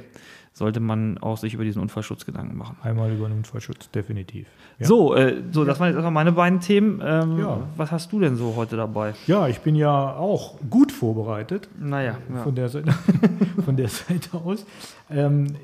sollte 0.53 0.79
man 0.79 1.17
auch 1.17 1.37
sich 1.37 1.55
über 1.55 1.63
diesen 1.63 1.81
Unfallschutz 1.81 2.25
Gedanken 2.25 2.55
machen. 2.57 2.77
Einmal 2.83 3.11
über 3.11 3.27
den 3.27 3.37
Unfallschutz, 3.37 3.89
definitiv. 3.89 4.47
Ja. 4.77 4.85
So, 4.85 5.15
äh, 5.15 5.41
so, 5.51 5.65
das 5.65 5.79
waren 5.79 5.87
jetzt 5.87 5.95
erstmal 5.95 6.11
meine 6.11 6.31
beiden 6.31 6.59
Themen. 6.59 7.01
Ähm, 7.03 7.39
Ja. 7.39 7.61
Was 7.75 7.91
hast 7.91 8.11
du 8.11 8.19
denn 8.19 8.35
so 8.35 8.53
heute 8.55 8.77
dabei? 8.77 9.15
Ja, 9.25 9.47
ich 9.47 9.61
bin 9.61 9.75
ja 9.75 10.13
auch 10.15 10.59
gut 10.69 10.91
vorbereitet. 10.91 11.67
Naja, 11.79 12.17
ja. 12.31 12.43
von 12.43 12.53
der 12.53 12.69
Seite, 12.69 12.91
von 13.65 13.75
der 13.75 13.87
Seite 13.87 14.37
aus. 14.37 14.65
Ähm, 15.09 15.55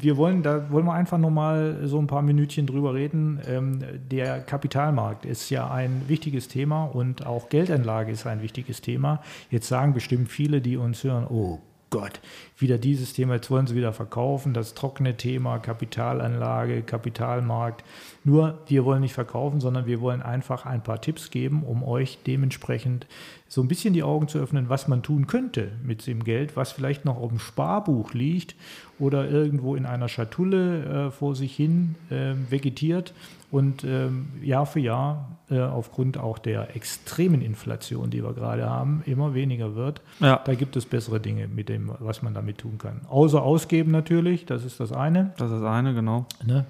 wir 0.00 0.16
wollen, 0.18 0.42
da 0.42 0.70
wollen 0.70 0.84
wir 0.84 0.92
einfach 0.92 1.18
nochmal 1.18 1.78
so 1.84 1.98
ein 1.98 2.06
paar 2.06 2.22
Minütchen 2.22 2.66
drüber 2.66 2.92
reden. 2.92 3.40
Ähm, 3.48 3.78
der 4.10 4.40
Kapitalmarkt 4.40 5.24
ist 5.24 5.48
ja 5.48 5.70
ein 5.70 6.02
wichtiges 6.06 6.48
Thema 6.48 6.84
und 6.84 7.26
auch 7.26 7.48
Geldanlage 7.48 8.12
ist 8.12 8.26
ein 8.26 8.42
wichtiges 8.42 8.82
Thema. 8.82 9.22
Jetzt 9.50 9.68
sagen 9.68 9.94
bestimmt 9.94 10.28
viele, 10.28 10.60
die 10.60 10.76
uns 10.76 11.02
hören, 11.02 11.26
oh 11.28 11.60
Gott, 11.90 12.20
wieder 12.58 12.76
dieses 12.76 13.14
Thema, 13.14 13.34
jetzt 13.34 13.50
wollen 13.50 13.66
sie 13.66 13.74
wieder 13.74 13.92
verkaufen, 13.94 14.52
das 14.52 14.74
trockene 14.74 15.16
Thema, 15.16 15.58
Kapitalanlage, 15.58 16.82
Kapitalmarkt. 16.82 17.82
Nur, 18.28 18.58
wir 18.66 18.84
wollen 18.84 19.00
nicht 19.00 19.14
verkaufen, 19.14 19.58
sondern 19.58 19.86
wir 19.86 20.02
wollen 20.02 20.20
einfach 20.20 20.66
ein 20.66 20.82
paar 20.82 21.00
Tipps 21.00 21.30
geben, 21.30 21.62
um 21.62 21.82
euch 21.82 22.18
dementsprechend 22.26 23.06
so 23.48 23.62
ein 23.62 23.68
bisschen 23.68 23.94
die 23.94 24.02
Augen 24.02 24.28
zu 24.28 24.38
öffnen, 24.38 24.68
was 24.68 24.86
man 24.86 25.02
tun 25.02 25.26
könnte 25.26 25.70
mit 25.82 26.06
dem 26.06 26.22
Geld, 26.24 26.54
was 26.54 26.72
vielleicht 26.72 27.06
noch 27.06 27.16
auf 27.16 27.30
dem 27.30 27.38
Sparbuch 27.38 28.12
liegt 28.12 28.54
oder 28.98 29.30
irgendwo 29.30 29.76
in 29.76 29.86
einer 29.86 30.10
Schatulle 30.10 31.06
äh, 31.06 31.10
vor 31.10 31.34
sich 31.34 31.56
hin 31.56 31.94
äh, 32.10 32.34
vegetiert 32.50 33.14
und 33.50 33.82
ähm, 33.84 34.28
Jahr 34.42 34.66
für 34.66 34.80
Jahr 34.80 35.38
äh, 35.48 35.60
aufgrund 35.60 36.18
auch 36.18 36.36
der 36.36 36.76
extremen 36.76 37.40
Inflation, 37.40 38.10
die 38.10 38.22
wir 38.22 38.34
gerade 38.34 38.68
haben, 38.68 39.02
immer 39.06 39.32
weniger 39.32 39.74
wird. 39.74 40.02
ja, 40.20 40.42
Da 40.44 40.54
gibt 40.54 40.76
es 40.76 40.84
bessere 40.84 41.18
Dinge 41.18 41.48
mit 41.48 41.70
dem, 41.70 41.90
was 41.98 42.20
man 42.20 42.34
damit 42.34 42.58
tun 42.58 42.76
kann. 42.76 43.00
Außer 43.08 43.42
ausgeben 43.42 43.90
natürlich, 43.90 44.44
das 44.44 44.66
ist 44.66 44.80
das 44.80 44.92
eine. 44.92 45.32
das 45.38 45.50
ist 45.50 45.62
das 45.62 45.64
eine, 45.64 45.94
genau. 45.94 46.26
Ne? 46.44 46.66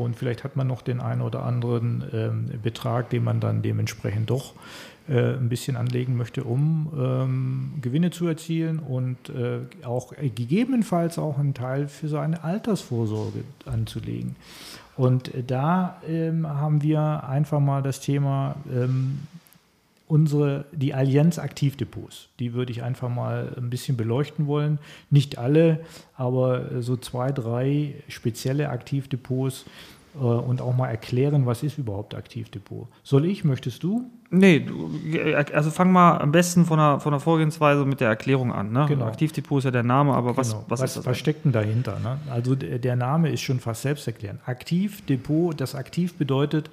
Und 0.00 0.16
vielleicht 0.16 0.44
hat 0.44 0.56
man 0.56 0.66
noch 0.66 0.82
den 0.82 1.00
einen 1.00 1.20
oder 1.20 1.44
anderen 1.44 2.04
ähm, 2.12 2.50
Betrag, 2.62 3.10
den 3.10 3.24
man 3.24 3.40
dann 3.40 3.62
dementsprechend 3.62 4.30
doch 4.30 4.54
äh, 5.08 5.34
ein 5.34 5.48
bisschen 5.48 5.76
anlegen 5.76 6.16
möchte, 6.16 6.44
um 6.44 6.92
ähm, 6.96 7.72
Gewinne 7.80 8.10
zu 8.10 8.26
erzielen 8.26 8.78
und 8.78 9.28
äh, 9.30 9.60
auch 9.84 10.12
äh, 10.12 10.28
gegebenenfalls 10.28 11.18
auch 11.18 11.38
einen 11.38 11.54
Teil 11.54 11.88
für 11.88 12.08
seine 12.08 12.44
Altersvorsorge 12.44 13.44
anzulegen. 13.66 14.36
Und 14.96 15.32
da 15.46 16.00
ähm, 16.06 16.46
haben 16.46 16.82
wir 16.82 17.24
einfach 17.26 17.60
mal 17.60 17.82
das 17.82 18.00
Thema 18.00 18.56
ähm, 18.70 19.20
unsere, 20.10 20.64
die 20.72 20.92
Allianz 20.92 21.38
Aktivdepots. 21.38 22.28
Die 22.40 22.52
würde 22.52 22.72
ich 22.72 22.82
einfach 22.82 23.08
mal 23.08 23.54
ein 23.56 23.70
bisschen 23.70 23.96
beleuchten 23.96 24.46
wollen. 24.46 24.78
Nicht 25.08 25.38
alle, 25.38 25.80
aber 26.16 26.82
so 26.82 26.96
zwei, 26.96 27.30
drei 27.30 27.94
spezielle 28.08 28.70
Aktivdepots 28.70 29.66
äh, 30.16 30.18
und 30.18 30.60
auch 30.60 30.76
mal 30.76 30.88
erklären, 30.88 31.46
was 31.46 31.62
ist 31.62 31.78
überhaupt 31.78 32.16
Aktivdepot. 32.16 32.88
Soll 33.04 33.24
ich, 33.24 33.44
möchtest 33.44 33.84
du? 33.84 34.10
Nee, 34.30 34.60
du, 34.60 34.90
also 35.52 35.70
fang 35.70 35.92
mal 35.92 36.18
am 36.18 36.32
besten 36.32 36.64
von 36.64 36.78
der, 36.78 36.98
von 37.00 37.12
der 37.12 37.20
Vorgehensweise 37.20 37.84
mit 37.84 38.00
der 38.00 38.08
Erklärung 38.08 38.52
an. 38.52 38.72
Ne? 38.72 38.86
Genau. 38.88 39.06
Aktivdepot 39.06 39.58
ist 39.58 39.64
ja 39.64 39.70
der 39.70 39.82
Name, 39.84 40.14
aber 40.14 40.36
was, 40.36 40.50
Genau. 40.50 40.64
was, 40.68 40.80
ist 40.82 40.96
das? 40.96 41.06
was 41.06 41.18
steckt 41.18 41.44
denn 41.44 41.52
dahinter? 41.52 42.00
Ne? 42.00 42.18
Also 42.30 42.56
der 42.56 42.80
der 42.80 42.96
Name 42.96 43.30
ist 43.30 43.42
schon 43.42 43.60
fast 43.60 43.82
selbsterklärend. 43.82 44.40
Aktivdepot, 44.46 45.60
das 45.60 45.74
Aktiv 45.76 46.14
bedeutet, 46.14 46.70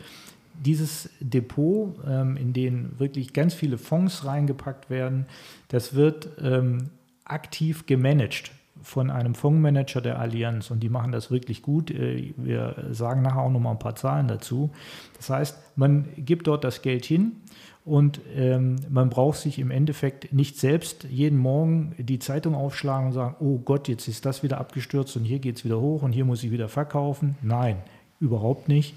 dieses 0.63 1.09
Depot, 1.19 1.95
ähm, 2.07 2.37
in 2.37 2.53
den 2.53 2.99
wirklich 2.99 3.33
ganz 3.33 3.53
viele 3.53 3.77
Fonds 3.77 4.25
reingepackt 4.25 4.89
werden, 4.89 5.25
das 5.67 5.95
wird 5.95 6.29
ähm, 6.41 6.89
aktiv 7.25 7.85
gemanagt 7.85 8.51
von 8.81 9.09
einem 9.09 9.35
Fondsmanager 9.35 10.01
der 10.01 10.19
Allianz 10.19 10.71
und 10.71 10.81
die 10.81 10.89
machen 10.89 11.11
das 11.11 11.31
wirklich 11.31 11.61
gut. 11.61 11.91
Äh, 11.91 12.33
Wir 12.37 12.87
sagen 12.91 13.21
nachher 13.21 13.41
auch 13.41 13.51
noch 13.51 13.59
mal 13.59 13.71
ein 13.71 13.79
paar 13.79 13.95
Zahlen 13.95 14.27
dazu. 14.27 14.71
Das 15.17 15.29
heißt, 15.29 15.57
man 15.75 16.05
gibt 16.17 16.47
dort 16.47 16.63
das 16.63 16.81
Geld 16.81 17.05
hin 17.05 17.33
und 17.85 18.19
ähm, 18.35 18.75
man 18.89 19.09
braucht 19.09 19.39
sich 19.39 19.59
im 19.59 19.71
Endeffekt 19.71 20.33
nicht 20.33 20.57
selbst 20.57 21.05
jeden 21.09 21.37
Morgen 21.37 21.95
die 21.97 22.19
Zeitung 22.19 22.55
aufschlagen 22.55 23.07
und 23.07 23.13
sagen, 23.13 23.35
oh 23.39 23.59
Gott, 23.59 23.87
jetzt 23.87 24.07
ist 24.07 24.25
das 24.25 24.43
wieder 24.43 24.57
abgestürzt 24.59 25.15
und 25.15 25.23
hier 25.23 25.39
geht 25.39 25.57
es 25.57 25.65
wieder 25.65 25.79
hoch 25.79 26.01
und 26.01 26.11
hier 26.11 26.25
muss 26.25 26.43
ich 26.43 26.51
wieder 26.51 26.69
verkaufen. 26.69 27.37
Nein, 27.41 27.77
überhaupt 28.19 28.67
nicht. 28.67 28.95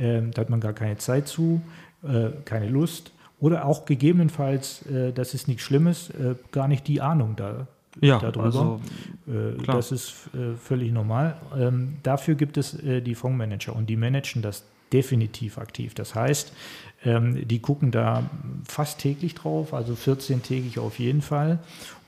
Ähm, 0.00 0.30
da 0.32 0.40
hat 0.42 0.50
man 0.50 0.60
gar 0.60 0.72
keine 0.72 0.96
Zeit 0.98 1.28
zu, 1.28 1.60
äh, 2.02 2.30
keine 2.44 2.68
Lust 2.68 3.12
oder 3.40 3.64
auch 3.66 3.84
gegebenenfalls, 3.84 4.84
äh, 4.86 5.12
das 5.12 5.34
ist 5.34 5.48
nichts 5.48 5.62
Schlimmes, 5.62 6.10
äh, 6.10 6.34
gar 6.52 6.68
nicht 6.68 6.86
die 6.88 7.00
Ahnung 7.00 7.34
da, 7.36 7.66
Ja, 8.00 8.18
darüber. 8.18 8.44
also, 8.44 8.80
klar. 9.26 9.76
Das 9.76 9.92
ist 9.92 10.14
völlig 10.62 10.92
normal. 10.92 11.36
Ähm, 11.58 11.96
dafür 12.02 12.34
gibt 12.34 12.56
es 12.56 12.76
die 12.82 13.14
Fondsmanager 13.14 13.74
und 13.74 13.86
die 13.86 13.96
managen 13.96 14.42
das 14.42 14.64
definitiv 14.92 15.58
aktiv. 15.58 15.94
Das 15.94 16.14
heißt, 16.14 16.52
ähm, 17.04 17.46
die 17.48 17.60
gucken 17.60 17.90
da 17.90 18.28
fast 18.66 18.98
täglich 18.98 19.34
drauf, 19.34 19.72
also 19.72 19.94
14-tägig 19.94 20.78
auf 20.78 20.98
jeden 20.98 21.22
Fall. 21.22 21.58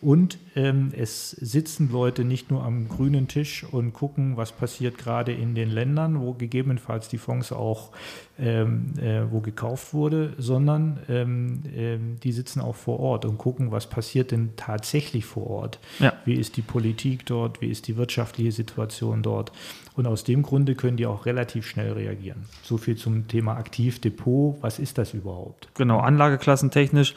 Und 0.03 0.39
ähm, 0.57 0.93
es 0.97 1.31
sitzen 1.31 1.91
Leute 1.93 2.25
nicht 2.25 2.51
nur 2.51 2.65
am 2.65 2.89
grünen 2.89 3.29
Tisch 3.29 3.63
und 3.63 3.93
gucken, 3.93 4.37
was 4.37 4.51
passiert 4.51 4.99
gerade 4.99 5.33
in 5.33 5.55
den 5.55 5.71
Ländern, 5.71 6.21
wo 6.21 6.35
gegebenenfalls 6.35 7.09
die 7.09 7.19
Fonds 7.19 7.53
auch 7.53 7.93
ähm, 8.37 8.95
äh, 8.99 9.23
wo 9.31 9.41
gekauft 9.41 9.95
wurde, 9.95 10.33
sondern 10.39 10.99
ähm, 11.09 11.63
ähm, 11.77 12.17
die 12.21 12.33
sitzen 12.33 12.61
auch 12.61 12.75
vor 12.75 12.99
Ort 12.99 13.25
und 13.25 13.39
gucken, 13.39 13.71
was 13.71 13.87
passiert 13.87 14.33
denn 14.33 14.51
tatsächlich 14.57 15.25
vor 15.25 15.47
Ort. 15.49 15.79
Ja. 16.01 16.15
Wie 16.25 16.35
ist 16.35 16.57
die 16.57 16.63
Politik 16.63 17.25
dort, 17.27 17.61
wie 17.61 17.71
ist 17.71 17.87
die 17.87 17.97
wirtschaftliche 17.97 18.51
Situation 18.51 19.23
dort. 19.23 19.53
Und 19.95 20.07
aus 20.07 20.25
dem 20.25 20.43
Grunde 20.43 20.75
können 20.75 20.97
die 20.97 21.07
auch 21.07 21.27
relativ 21.27 21.67
schnell 21.67 21.93
reagieren. 21.93 22.47
So 22.63 22.79
viel 22.79 22.97
zum 22.97 23.29
Thema 23.29 23.57
Aktivdepot. 23.57 24.57
Was 24.63 24.79
ist 24.83 24.99
das 24.99 25.15
überhaupt? 25.15 25.69
Genau, 25.75 26.01
Anlageklassentechnisch 26.01 27.15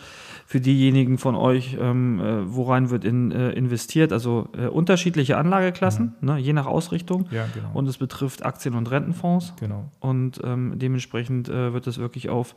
für 0.47 0.61
diejenigen 0.61 1.17
von 1.17 1.35
euch, 1.35 1.75
ähm, 1.79 2.19
äh, 2.19 2.55
worein 2.55 2.91
wird 2.91 3.03
in, 3.03 3.31
äh, 3.31 3.49
investiert. 3.51 4.13
Also 4.13 4.47
äh, 4.55 4.67
unterschiedliche 4.67 5.37
Anlageklassen, 5.37 6.13
ne, 6.21 6.37
je 6.37 6.53
nach 6.53 6.67
Ausrichtung. 6.67 7.25
Ja, 7.31 7.47
genau. 7.51 7.71
Und 7.73 7.87
es 7.87 7.97
betrifft 7.97 8.45
Aktien- 8.45 8.75
und 8.75 8.91
Rentenfonds. 8.91 9.53
genau. 9.59 9.89
Und 9.99 10.39
ähm, 10.43 10.73
dementsprechend 10.75 11.49
äh, 11.49 11.73
wird 11.73 11.87
es 11.87 11.97
wirklich 11.97 12.29
auf 12.29 12.55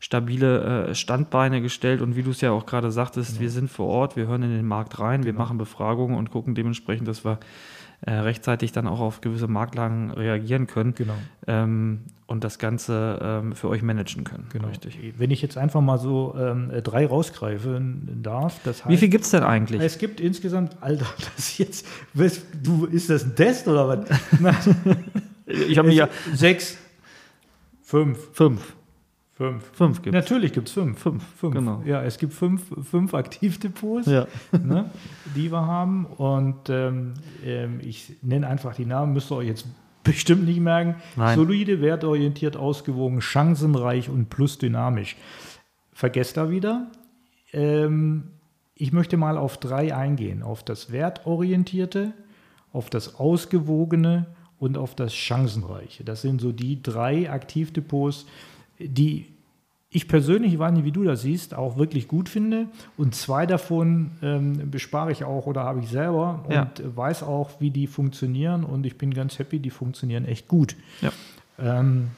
stabile 0.00 0.88
äh, 0.88 0.94
Standbeine 0.96 1.62
gestellt. 1.62 2.02
Und 2.02 2.16
wie 2.16 2.24
du 2.24 2.30
es 2.30 2.40
ja 2.40 2.50
auch 2.50 2.66
gerade 2.66 2.90
sagtest, 2.90 3.38
wir 3.38 3.50
sind 3.50 3.70
vor 3.70 3.86
Ort, 3.86 4.16
wir 4.16 4.26
hören 4.26 4.42
in 4.42 4.50
den 4.50 4.66
Markt 4.66 4.98
rein, 4.98 5.24
wir 5.24 5.32
machen 5.32 5.58
Befragungen 5.58 6.16
und 6.16 6.30
gucken 6.30 6.56
dementsprechend, 6.56 7.06
dass 7.06 7.24
wir 7.24 7.38
äh, 8.02 8.12
rechtzeitig 8.12 8.72
dann 8.72 8.86
auch 8.86 9.00
auf 9.00 9.20
gewisse 9.20 9.48
Marktlagen 9.48 10.10
reagieren 10.12 10.66
können 10.66 10.94
Genau. 10.94 11.14
ähm, 11.46 12.00
und 12.26 12.44
das 12.44 12.58
Ganze 12.58 13.18
ähm, 13.22 13.54
für 13.54 13.68
euch 13.68 13.82
managen 13.82 14.22
können. 14.24 14.46
Genau. 14.52 14.68
Richtig. 14.68 14.98
Wenn 15.16 15.30
ich 15.30 15.40
jetzt 15.42 15.56
einfach 15.56 15.80
mal 15.80 15.98
so 15.98 16.36
ähm, 16.38 16.70
drei 16.84 17.06
rausgreifen 17.06 18.20
darf, 18.22 18.60
das 18.64 18.84
heißt, 18.84 18.90
Wie 18.92 18.96
viel 18.98 19.08
gibt 19.08 19.24
es 19.24 19.30
denn 19.30 19.42
eigentlich? 19.42 19.80
es 19.82 19.98
gibt 19.98 20.20
insgesamt, 20.20 20.76
Alter, 20.80 21.06
das 21.36 21.58
jetzt, 21.58 21.86
du, 22.62 22.84
ist 22.86 23.10
das 23.10 23.24
ein 23.24 23.34
Test 23.34 23.66
oder 23.68 23.88
was? 23.88 24.68
Ich 25.46 25.78
habe 25.78 25.88
mir 25.88 25.94
ja 25.94 26.08
sechs, 26.34 26.76
fünf, 27.82 28.18
fünf. 28.34 28.74
Fünf. 29.38 29.64
Fünf 29.72 30.02
gibt 30.02 30.12
Natürlich 30.14 30.52
gibt 30.52 30.68
es 30.68 30.74
fünf. 30.74 30.98
Fünf, 30.98 31.24
fünf. 31.36 31.54
genau. 31.54 31.82
Ja, 31.86 32.02
es 32.02 32.18
gibt 32.18 32.34
fünf, 32.34 32.62
fünf 32.90 33.14
Aktivdepots, 33.14 34.06
Ja. 34.06 34.26
ne, 34.52 34.90
die 35.34 35.50
wir 35.50 35.64
haben. 35.66 36.04
Und 36.04 36.68
ähm, 36.68 37.14
ähm, 37.44 37.80
ich 37.82 38.12
nenne 38.20 38.46
einfach 38.46 38.74
die 38.74 38.84
Namen, 38.84 39.12
müsst 39.14 39.30
ihr 39.32 39.36
euch 39.36 39.48
jetzt 39.48 39.66
bestimmt 40.04 40.44
nicht 40.44 40.60
merken. 40.60 40.96
Nein. 41.16 41.36
Solide, 41.38 41.80
wertorientiert, 41.80 42.56
ausgewogen, 42.56 43.20
chancenreich 43.22 44.08
und 44.10 44.28
plus 44.28 44.58
dynamisch. 44.58 45.16
Vergesst 45.92 46.36
da 46.36 46.50
wieder. 46.50 46.90
Ähm, 47.52 48.24
ich 48.74 48.92
möchte 48.92 49.16
mal 49.16 49.36
auf 49.38 49.58
drei 49.58 49.94
eingehen. 49.94 50.42
Auf 50.42 50.62
das 50.62 50.92
Wertorientierte, 50.92 52.12
auf 52.72 52.90
das 52.90 53.16
Ausgewogene 53.16 54.26
und 54.58 54.76
auf 54.78 54.94
das 54.94 55.14
Chancenreiche. 55.14 56.04
Das 56.04 56.22
sind 56.22 56.40
so 56.40 56.52
die 56.52 56.82
drei 56.82 57.30
Aktivdepots, 57.30 58.26
die 58.78 59.26
ich 59.90 60.06
persönlich, 60.06 60.52
ich 60.52 60.58
weiß 60.58 60.72
nicht, 60.74 60.84
wie 60.84 60.92
du 60.92 61.02
das 61.02 61.22
siehst, 61.22 61.54
auch 61.54 61.78
wirklich 61.78 62.08
gut 62.08 62.28
finde. 62.28 62.66
Und 62.98 63.14
zwei 63.14 63.46
davon 63.46 64.10
ähm, 64.22 64.70
bespare 64.70 65.10
ich 65.12 65.24
auch 65.24 65.46
oder 65.46 65.64
habe 65.64 65.80
ich 65.80 65.88
selber 65.88 66.44
und 66.46 66.52
Ja. 66.52 66.70
weiß 66.94 67.22
auch, 67.22 67.52
wie 67.58 67.70
die 67.70 67.86
funktionieren. 67.86 68.64
Und 68.64 68.84
ich 68.84 68.98
bin 68.98 69.14
ganz 69.14 69.38
happy, 69.38 69.60
die 69.60 69.70
funktionieren 69.70 70.26
echt 70.26 70.46
gut. 70.46 70.76
Ja. 71.00 71.10
Ähm, 71.58 72.08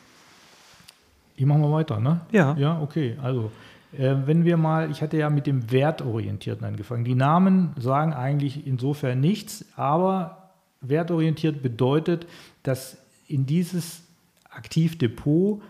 ich 1.37 1.47
mache 1.47 1.61
mal 1.61 1.71
weiter, 1.71 2.00
ne? 2.00 2.23
Ja. 2.33 2.57
Ja, 2.59 2.81
okay. 2.83 3.17
Also, 3.23 3.52
äh, 3.97 4.17
wenn 4.26 4.45
wir 4.45 4.57
mal, 4.57 4.90
ich 4.90 5.00
hatte 5.00 5.17
ja 5.17 5.31
mit 5.31 5.47
dem 5.47 5.71
Wertorientierten 5.71 6.67
angefangen. 6.67 7.05
Die 7.05 7.14
Namen 7.14 7.71
sagen 7.79 8.12
eigentlich 8.12 8.67
insofern 8.67 9.21
nichts, 9.21 9.64
aber 9.76 10.50
wertorientiert 10.81 11.62
bedeutet, 11.62 12.26
dass 12.64 12.97
in 13.29 13.47
dieses 13.47 14.02
Aktivdepot 14.50 15.62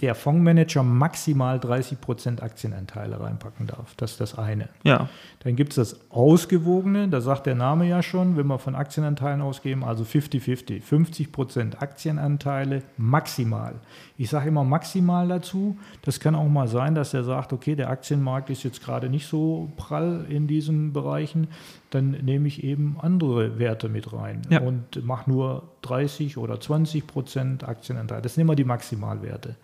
der 0.00 0.14
Fondsmanager 0.14 0.82
maximal 0.82 1.58
30% 1.58 2.40
Aktienanteile 2.42 3.20
reinpacken 3.20 3.66
darf. 3.66 3.94
Das 3.96 4.12
ist 4.12 4.20
das 4.20 4.38
eine. 4.38 4.68
Ja. 4.82 5.08
Dann 5.40 5.56
gibt 5.56 5.76
es 5.76 5.76
das 5.76 6.10
Ausgewogene, 6.10 7.08
da 7.08 7.20
sagt 7.20 7.46
der 7.46 7.54
Name 7.54 7.86
ja 7.88 8.02
schon, 8.02 8.36
wenn 8.36 8.46
wir 8.46 8.58
von 8.58 8.74
Aktienanteilen 8.74 9.40
ausgeben, 9.40 9.84
also 9.84 10.04
50-50, 10.04 10.82
50% 10.82 11.78
Aktienanteile 11.78 12.82
maximal. 12.96 13.74
Ich 14.16 14.30
sage 14.30 14.48
immer 14.48 14.64
maximal 14.64 15.28
dazu. 15.28 15.76
Das 16.02 16.20
kann 16.20 16.34
auch 16.34 16.48
mal 16.48 16.68
sein, 16.68 16.94
dass 16.94 17.14
er 17.14 17.24
sagt, 17.24 17.52
okay, 17.52 17.74
der 17.74 17.90
Aktienmarkt 17.90 18.50
ist 18.50 18.62
jetzt 18.62 18.82
gerade 18.84 19.08
nicht 19.08 19.26
so 19.26 19.70
prall 19.76 20.24
in 20.28 20.46
diesen 20.46 20.92
Bereichen, 20.92 21.48
dann 21.90 22.10
nehme 22.10 22.48
ich 22.48 22.64
eben 22.64 22.96
andere 23.00 23.58
Werte 23.58 23.88
mit 23.88 24.12
rein 24.12 24.42
Ja. 24.50 24.60
und 24.60 25.04
mache 25.04 25.30
nur 25.30 25.62
30 25.84 26.36
oder 26.38 26.54
20% 26.54 27.64
Aktienanteile. 27.64 28.22
Das 28.22 28.34
sind 28.34 28.42
immer 28.42 28.56
die 28.56 28.64
Maximalwerte. 28.64 29.56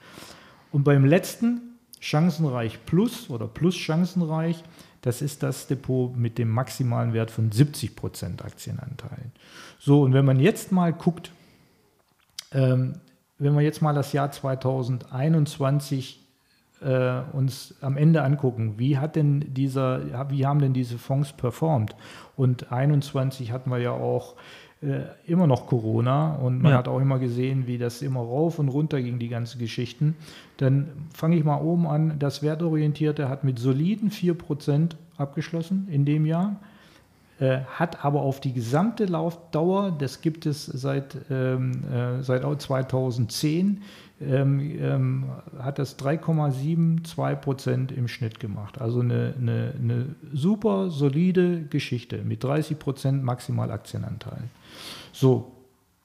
Und 0.72 0.84
beim 0.84 1.04
letzten, 1.04 1.78
Chancenreich 2.00 2.84
Plus 2.86 3.28
oder 3.30 3.46
Plus 3.46 3.76
Chancenreich, 3.76 4.64
das 5.02 5.22
ist 5.22 5.42
das 5.42 5.66
Depot 5.66 6.16
mit 6.16 6.38
dem 6.38 6.50
maximalen 6.50 7.12
Wert 7.12 7.30
von 7.30 7.50
70% 7.50 8.42
Aktienanteilen. 8.42 9.32
So, 9.78 10.02
und 10.02 10.12
wenn 10.12 10.24
man 10.24 10.40
jetzt 10.40 10.72
mal 10.72 10.92
guckt, 10.92 11.30
ähm, 12.52 12.94
wenn 13.38 13.54
wir 13.54 13.62
jetzt 13.62 13.80
mal 13.80 13.94
das 13.94 14.12
Jahr 14.12 14.30
2021 14.30 16.20
äh, 16.82 17.20
uns 17.32 17.74
am 17.80 17.96
Ende 17.96 18.22
angucken, 18.22 18.74
wie 18.78 18.98
hat 18.98 19.16
denn 19.16 19.54
dieser, 19.54 20.30
wie 20.30 20.46
haben 20.46 20.60
denn 20.60 20.74
diese 20.74 20.98
Fonds 20.98 21.32
performt? 21.32 21.96
Und 22.36 22.70
21 22.72 23.52
hatten 23.52 23.70
wir 23.70 23.78
ja 23.78 23.92
auch 23.92 24.36
immer 25.26 25.46
noch 25.46 25.66
Corona 25.66 26.36
und 26.36 26.62
man 26.62 26.72
Ja. 26.72 26.78
hat 26.78 26.88
auch 26.88 27.00
immer 27.00 27.18
gesehen, 27.18 27.66
wie 27.66 27.76
das 27.76 28.00
immer 28.00 28.20
rauf 28.20 28.58
und 28.58 28.68
runter 28.68 29.00
ging, 29.02 29.18
die 29.18 29.28
ganzen 29.28 29.58
Geschichten. 29.58 30.16
Dann 30.56 30.88
fange 31.12 31.36
ich 31.36 31.44
mal 31.44 31.60
oben 31.60 31.86
an. 31.86 32.14
Das 32.18 32.42
Wertorientierte 32.42 33.28
hat 33.28 33.44
mit 33.44 33.58
soliden 33.58 34.10
4% 34.10 34.96
abgeschlossen 35.18 35.86
in 35.90 36.06
dem 36.06 36.24
Jahr. 36.24 36.56
Äh, 37.40 37.60
hat 37.64 38.04
aber 38.04 38.20
auf 38.20 38.40
die 38.40 38.52
gesamte 38.52 39.06
Laufdauer, 39.06 39.92
das 39.92 40.20
gibt 40.20 40.44
es 40.44 40.66
seit, 40.66 41.16
ähm, 41.30 41.84
äh, 41.90 42.22
seit 42.22 42.42
2010, 42.42 43.82
ähm, 44.20 44.60
ähm, 44.78 45.24
hat 45.58 45.78
das 45.78 45.98
3,72 45.98 47.36
Prozent 47.36 47.92
im 47.92 48.08
Schnitt 48.08 48.40
gemacht. 48.40 48.78
Also 48.78 49.00
eine, 49.00 49.32
eine, 49.40 49.72
eine 49.80 50.06
super 50.34 50.90
solide 50.90 51.62
Geschichte 51.62 52.18
mit 52.18 52.44
30 52.44 52.78
Prozent 52.78 53.24
maximal 53.24 53.70
Aktienanteil. 53.70 54.42
So, 55.12 55.52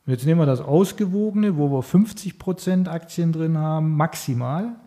jetzt 0.05 0.25
nehmen 0.25 0.39
wir 0.39 0.45
das 0.45 0.61
Ausgewogene, 0.61 1.57
wo 1.57 1.69
wir 1.69 1.83
50 1.83 2.39
Prozent 2.39 2.87
Aktien 2.87 3.33
drin 3.33 3.57
haben, 3.57 3.97
maximal 3.97 4.77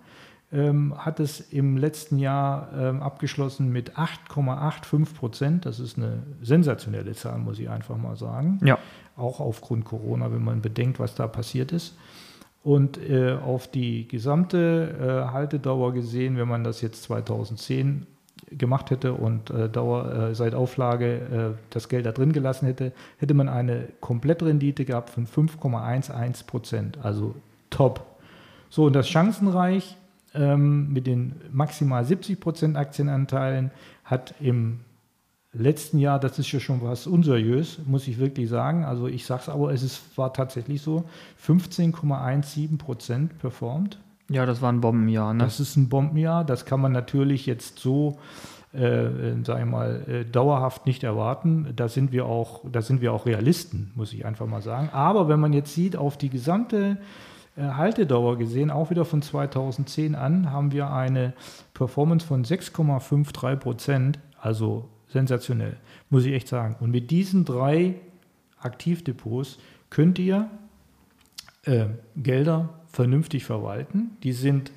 ähm, 0.50 0.94
hat 0.96 1.20
es 1.20 1.40
im 1.40 1.76
letzten 1.76 2.18
Jahr 2.18 2.70
ähm, 2.74 3.02
abgeschlossen 3.02 3.70
mit 3.70 3.96
8,85 3.96 5.14
Prozent. 5.14 5.66
Das 5.66 5.78
ist 5.78 5.98
eine 5.98 6.22
sensationelle 6.42 7.12
Zahl, 7.12 7.38
muss 7.38 7.58
ich 7.58 7.68
einfach 7.68 7.96
mal 7.96 8.16
sagen. 8.16 8.58
Ja. 8.64 8.78
Auch 9.16 9.40
aufgrund 9.40 9.84
Corona, 9.84 10.32
wenn 10.32 10.42
man 10.42 10.62
bedenkt, 10.62 10.98
was 11.00 11.14
da 11.14 11.26
passiert 11.26 11.72
ist. 11.72 11.96
Und 12.62 12.98
äh, 12.98 13.34
auf 13.34 13.68
die 13.68 14.08
gesamte 14.08 15.26
äh, 15.28 15.32
Haltedauer 15.32 15.92
gesehen, 15.92 16.36
wenn 16.38 16.48
man 16.48 16.64
das 16.64 16.80
jetzt 16.80 17.02
2010 17.04 18.06
gemacht 18.50 18.90
hätte 18.90 19.12
und 19.12 19.50
äh, 19.50 19.68
Dauer 19.68 20.30
äh, 20.30 20.34
seit 20.34 20.54
Auflage 20.54 21.54
äh, 21.56 21.58
das 21.70 21.88
Geld 21.88 22.06
da 22.06 22.12
drin 22.12 22.32
gelassen 22.32 22.66
hätte, 22.66 22.92
hätte 23.18 23.34
man 23.34 23.48
eine 23.48 23.88
Komplettrendite 24.00 24.84
gehabt 24.84 25.10
von 25.10 25.26
5,11 25.26 26.46
Prozent. 26.46 26.98
Also 27.02 27.34
top. 27.70 28.04
So, 28.70 28.84
und 28.84 28.94
das 28.94 29.08
Chancenreich 29.08 29.96
ähm, 30.38 30.92
mit 30.92 31.06
den 31.06 31.34
maximal 31.52 32.04
70 32.04 32.40
Prozent 32.40 32.76
Aktienanteilen 32.76 33.72
hat 34.04 34.34
im 34.40 34.80
letzten 35.52 35.98
Jahr, 35.98 36.20
das 36.20 36.38
ist 36.38 36.52
ja 36.52 36.60
schon 36.60 36.82
was 36.82 37.06
unseriös, 37.06 37.80
muss 37.86 38.06
ich 38.06 38.18
wirklich 38.18 38.48
sagen. 38.48 38.84
Also 38.84 39.08
ich 39.08 39.26
sage 39.26 39.42
es 39.42 39.48
aber, 39.48 39.72
es 39.72 39.82
ist, 39.82 40.16
war 40.16 40.32
tatsächlich 40.32 40.80
so, 40.80 41.04
15,17 41.44 42.78
Prozent 42.78 43.38
performt. 43.38 43.98
Ja, 44.30 44.46
das 44.46 44.62
war 44.62 44.70
ein 44.70 44.80
Bombenjahr. 44.80 45.34
Ne? 45.34 45.42
Das 45.42 45.58
ist 45.58 45.76
ein 45.76 45.88
Bombenjahr. 45.88 46.44
Das 46.44 46.66
kann 46.66 46.80
man 46.80 46.92
natürlich 46.92 47.46
jetzt 47.46 47.78
so, 47.78 48.18
äh, 48.72 49.08
sag 49.42 49.58
ich 49.58 49.66
mal, 49.66 50.04
äh, 50.06 50.24
dauerhaft 50.24 50.86
nicht 50.86 51.02
erwarten. 51.02 51.72
Da 51.74 51.88
sind 51.88 52.12
wir 52.12 52.26
auch, 52.26 52.60
da 52.70 52.82
sind 52.82 53.00
wir 53.00 53.12
auch 53.12 53.26
Realisten, 53.26 53.90
muss 53.96 54.12
ich 54.12 54.26
einfach 54.26 54.46
mal 54.46 54.62
sagen. 54.62 54.90
Aber 54.92 55.28
wenn 55.28 55.40
man 55.40 55.54
jetzt 55.54 55.74
sieht, 55.74 55.96
auf 55.96 56.18
die 56.18 56.28
gesamte 56.28 56.98
äh, 56.98 57.27
Haltedauer 57.58 58.38
gesehen, 58.38 58.70
auch 58.70 58.90
wieder 58.90 59.04
von 59.04 59.22
2010 59.22 60.14
an, 60.14 60.52
haben 60.52 60.72
wir 60.72 60.90
eine 60.90 61.34
Performance 61.74 62.26
von 62.26 62.44
6,53 62.44 63.56
Prozent, 63.56 64.18
also 64.40 64.88
sensationell, 65.08 65.76
muss 66.10 66.24
ich 66.24 66.32
echt 66.32 66.48
sagen. 66.48 66.76
Und 66.80 66.90
mit 66.90 67.10
diesen 67.10 67.44
drei 67.44 67.96
Aktivdepots 68.60 69.58
könnt 69.90 70.18
ihr 70.18 70.48
äh, 71.64 71.86
Gelder 72.16 72.70
vernünftig 72.86 73.44
verwalten. 73.44 74.16
Die 74.22 74.32
sind 74.32 74.72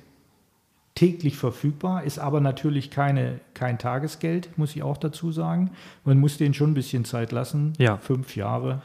täglich 0.94 1.36
verfügbar, 1.36 2.04
ist 2.04 2.18
aber 2.18 2.40
natürlich 2.40 2.90
keine, 2.90 3.40
kein 3.54 3.78
Tagesgeld, 3.78 4.56
muss 4.58 4.76
ich 4.76 4.82
auch 4.82 4.98
dazu 4.98 5.32
sagen. 5.32 5.70
Man 6.04 6.18
muss 6.18 6.36
denen 6.36 6.54
schon 6.54 6.72
ein 6.72 6.74
bisschen 6.74 7.04
Zeit 7.04 7.32
lassen, 7.32 7.72
ja. 7.78 7.96
fünf 7.96 8.36
Jahre. 8.36 8.82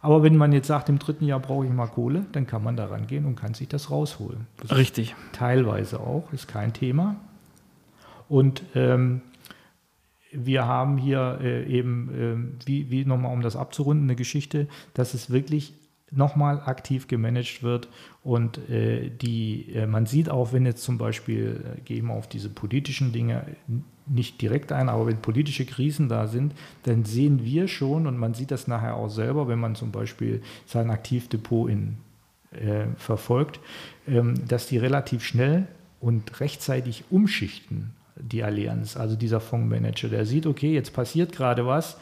Aber 0.00 0.22
wenn 0.22 0.36
man 0.36 0.52
jetzt 0.52 0.66
sagt, 0.68 0.88
im 0.88 0.98
dritten 0.98 1.24
Jahr 1.24 1.40
brauche 1.40 1.66
ich 1.66 1.72
mal 1.72 1.86
Kohle, 1.86 2.26
dann 2.32 2.46
kann 2.46 2.62
man 2.62 2.76
da 2.76 2.86
rangehen 2.86 3.24
und 3.24 3.36
kann 3.36 3.54
sich 3.54 3.68
das 3.68 3.90
rausholen. 3.90 4.46
Das 4.58 4.76
Richtig. 4.76 5.14
Teilweise 5.32 6.00
auch, 6.00 6.32
ist 6.32 6.48
kein 6.48 6.72
Thema. 6.72 7.16
Und 8.28 8.62
ähm, 8.74 9.22
wir 10.32 10.66
haben 10.66 10.98
hier 10.98 11.38
äh, 11.40 11.64
eben, 11.66 12.58
äh, 12.62 12.66
wie, 12.66 12.90
wie 12.90 13.04
nochmal 13.04 13.32
um 13.32 13.40
das 13.40 13.56
abzurunden, 13.56 14.06
eine 14.06 14.16
Geschichte, 14.16 14.68
dass 14.94 15.14
es 15.14 15.30
wirklich 15.30 15.74
nochmal 16.10 16.60
aktiv 16.64 17.08
gemanagt 17.08 17.62
wird. 17.62 17.88
Und 18.22 18.58
äh, 18.70 19.10
die, 19.10 19.72
äh, 19.74 19.86
man 19.86 20.06
sieht 20.06 20.28
auch, 20.28 20.52
wenn 20.52 20.66
jetzt 20.66 20.82
zum 20.82 20.98
Beispiel, 20.98 21.64
äh, 21.76 21.80
gehen 21.82 22.06
wir 22.06 22.14
auf 22.14 22.28
diese 22.28 22.48
politischen 22.48 23.12
Dinge 23.12 23.44
nicht 24.06 24.40
direkt 24.40 24.72
ein, 24.72 24.88
aber 24.88 25.06
wenn 25.06 25.20
politische 25.20 25.66
Krisen 25.66 26.08
da 26.08 26.28
sind, 26.28 26.54
dann 26.84 27.04
sehen 27.04 27.44
wir 27.44 27.66
schon 27.66 28.06
und 28.06 28.16
man 28.16 28.34
sieht 28.34 28.52
das 28.52 28.68
nachher 28.68 28.94
auch 28.94 29.08
selber, 29.08 29.48
wenn 29.48 29.58
man 29.58 29.74
zum 29.74 29.90
Beispiel 29.90 30.42
sein 30.64 30.90
Aktivdepot 30.90 31.68
in, 31.68 31.96
äh, 32.52 32.86
verfolgt, 32.96 33.60
ähm, 34.06 34.46
dass 34.46 34.68
die 34.68 34.78
relativ 34.78 35.24
schnell 35.24 35.66
und 36.00 36.40
rechtzeitig 36.40 37.04
umschichten, 37.10 37.92
die 38.16 38.44
Allianz, 38.44 38.96
also 38.96 39.16
dieser 39.16 39.40
Fondsmanager, 39.40 40.08
der 40.08 40.24
sieht, 40.24 40.46
okay, 40.46 40.72
jetzt 40.72 40.92
passiert 40.92 41.32
gerade 41.32 41.66
was, 41.66 41.98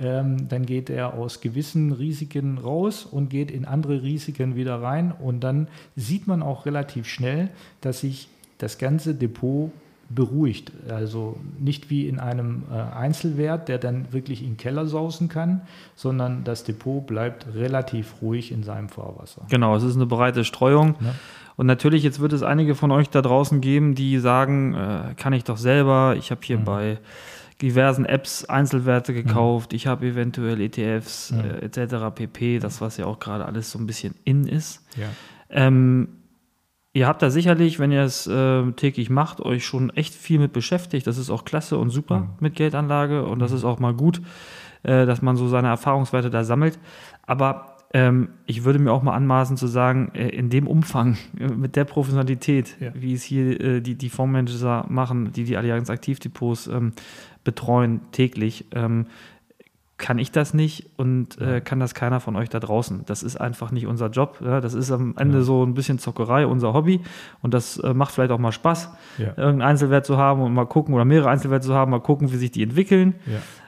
ähm, 0.00 0.48
dann 0.48 0.64
geht 0.64 0.90
er 0.90 1.14
aus 1.14 1.40
gewissen 1.40 1.92
Risiken 1.92 2.58
raus 2.58 3.04
und 3.04 3.30
geht 3.30 3.50
in 3.50 3.64
andere 3.64 4.02
Risiken 4.02 4.54
wieder 4.54 4.80
rein. 4.80 5.12
Und 5.12 5.40
dann 5.40 5.68
sieht 5.96 6.26
man 6.26 6.42
auch 6.42 6.66
relativ 6.66 7.06
schnell, 7.06 7.50
dass 7.80 8.00
sich 8.00 8.28
das 8.58 8.78
ganze 8.78 9.14
Depot 9.14 9.72
beruhigt. 10.10 10.72
Also 10.88 11.38
nicht 11.58 11.90
wie 11.90 12.08
in 12.08 12.18
einem 12.18 12.62
äh, 12.72 12.76
Einzelwert, 12.76 13.68
der 13.68 13.78
dann 13.78 14.12
wirklich 14.12 14.42
in 14.42 14.52
den 14.52 14.56
Keller 14.56 14.86
sausen 14.86 15.28
kann, 15.28 15.62
sondern 15.96 16.44
das 16.44 16.64
Depot 16.64 17.06
bleibt 17.06 17.46
relativ 17.54 18.14
ruhig 18.22 18.50
in 18.50 18.62
seinem 18.62 18.88
Fahrwasser. 18.88 19.42
Genau, 19.50 19.76
es 19.76 19.82
ist 19.82 19.96
eine 19.96 20.06
breite 20.06 20.44
Streuung. 20.44 20.94
Ja. 21.00 21.14
Und 21.56 21.66
natürlich, 21.66 22.04
jetzt 22.04 22.20
wird 22.20 22.32
es 22.32 22.42
einige 22.42 22.74
von 22.74 22.90
euch 22.90 23.10
da 23.10 23.20
draußen 23.20 23.60
geben, 23.60 23.94
die 23.94 24.18
sagen, 24.18 24.74
äh, 24.74 25.14
kann 25.16 25.32
ich 25.32 25.44
doch 25.44 25.58
selber, 25.58 26.14
ich 26.16 26.30
habe 26.30 26.40
hier 26.42 26.58
mhm. 26.58 26.64
bei 26.64 26.98
diversen 27.60 28.04
Apps 28.04 28.44
Einzelwerte 28.44 29.12
gekauft, 29.12 29.72
mhm. 29.72 29.76
ich 29.76 29.86
habe 29.86 30.06
eventuell 30.06 30.60
ETFs 30.60 31.32
mhm. 31.32 31.40
äh, 31.40 31.58
etc. 31.64 32.14
pp, 32.14 32.58
das 32.58 32.80
was 32.80 32.96
ja 32.96 33.06
auch 33.06 33.18
gerade 33.18 33.46
alles 33.46 33.70
so 33.70 33.78
ein 33.78 33.86
bisschen 33.86 34.14
in 34.24 34.46
ist. 34.46 34.86
Ja. 34.96 35.06
Ähm, 35.50 36.08
ihr 36.92 37.06
habt 37.06 37.22
da 37.22 37.30
sicherlich, 37.30 37.78
wenn 37.78 37.90
ihr 37.90 38.02
es 38.02 38.26
äh, 38.26 38.70
täglich 38.72 39.10
macht, 39.10 39.40
euch 39.40 39.66
schon 39.66 39.90
echt 39.90 40.14
viel 40.14 40.38
mit 40.38 40.52
beschäftigt. 40.52 41.06
Das 41.06 41.18
ist 41.18 41.30
auch 41.30 41.44
klasse 41.44 41.78
und 41.78 41.90
super 41.90 42.20
mhm. 42.20 42.28
mit 42.40 42.54
Geldanlage 42.54 43.24
und 43.24 43.40
das 43.40 43.50
mhm. 43.50 43.56
ist 43.58 43.64
auch 43.64 43.78
mal 43.78 43.94
gut, 43.94 44.20
äh, 44.84 45.06
dass 45.06 45.22
man 45.22 45.36
so 45.36 45.48
seine 45.48 45.68
Erfahrungswerte 45.68 46.30
da 46.30 46.44
sammelt. 46.44 46.78
Aber 47.26 47.77
ähm, 47.94 48.28
ich 48.44 48.64
würde 48.64 48.78
mir 48.78 48.92
auch 48.92 49.02
mal 49.02 49.14
anmaßen 49.14 49.56
zu 49.56 49.66
sagen, 49.66 50.10
äh, 50.14 50.28
in 50.28 50.50
dem 50.50 50.66
Umfang, 50.66 51.16
äh, 51.38 51.48
mit 51.48 51.74
der 51.74 51.84
Professionalität, 51.84 52.76
ja. 52.80 52.90
wie 52.94 53.14
es 53.14 53.22
hier 53.22 53.60
äh, 53.60 53.80
die, 53.80 53.94
die 53.94 54.10
Fondsmanager 54.10 54.84
machen, 54.88 55.32
die 55.32 55.44
die 55.44 55.56
Allianz 55.56 55.88
Aktivdepots 55.88 56.66
ähm, 56.66 56.92
betreuen 57.44 58.00
täglich, 58.12 58.66
ähm, 58.74 59.06
kann 59.96 60.18
ich 60.18 60.30
das 60.30 60.54
nicht 60.54 60.90
und 60.96 61.40
äh, 61.40 61.60
kann 61.60 61.80
das 61.80 61.92
keiner 61.92 62.20
von 62.20 62.36
euch 62.36 62.48
da 62.48 62.60
draußen. 62.60 63.02
Das 63.06 63.24
ist 63.24 63.36
einfach 63.36 63.72
nicht 63.72 63.86
unser 63.86 64.10
Job. 64.10 64.38
Ja? 64.44 64.60
Das 64.60 64.74
ist 64.74 64.92
am 64.92 65.14
Ende 65.18 65.38
ja. 65.38 65.44
so 65.44 65.64
ein 65.64 65.74
bisschen 65.74 65.98
Zockerei, 65.98 66.46
unser 66.46 66.72
Hobby. 66.72 67.00
Und 67.42 67.52
das 67.52 67.78
äh, 67.78 67.94
macht 67.94 68.14
vielleicht 68.14 68.30
auch 68.30 68.38
mal 68.38 68.52
Spaß, 68.52 68.90
ja. 69.16 69.28
irgendeinen 69.28 69.62
Einzelwert 69.62 70.06
zu 70.06 70.16
haben 70.16 70.40
und 70.40 70.54
mal 70.54 70.66
gucken 70.66 70.94
oder 70.94 71.04
mehrere 71.04 71.30
Einzelwerte 71.30 71.66
zu 71.66 71.74
haben, 71.74 71.90
mal 71.90 72.00
gucken, 72.00 72.30
wie 72.30 72.36
sich 72.36 72.52
die 72.52 72.62
entwickeln. 72.62 73.16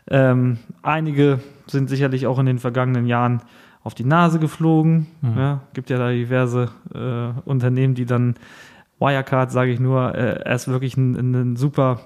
Ähm, 0.08 0.58
einige 0.82 1.40
sind 1.66 1.90
sicherlich 1.90 2.28
auch 2.28 2.38
in 2.38 2.46
den 2.46 2.58
vergangenen 2.60 3.06
Jahren 3.06 3.42
auf 3.82 3.94
die 3.94 4.04
Nase 4.04 4.38
geflogen. 4.38 5.06
Mhm. 5.20 5.38
Ja, 5.38 5.60
gibt 5.72 5.90
ja 5.90 5.98
da 5.98 6.10
diverse 6.10 6.68
äh, 6.94 7.48
Unternehmen, 7.48 7.94
die 7.94 8.06
dann 8.06 8.34
Wirecard, 8.98 9.50
sage 9.50 9.72
ich 9.72 9.80
nur, 9.80 10.14
äh, 10.14 10.42
erst 10.44 10.68
wirklich 10.68 10.96
ein, 10.96 11.32
ein 11.32 11.56
super 11.56 12.00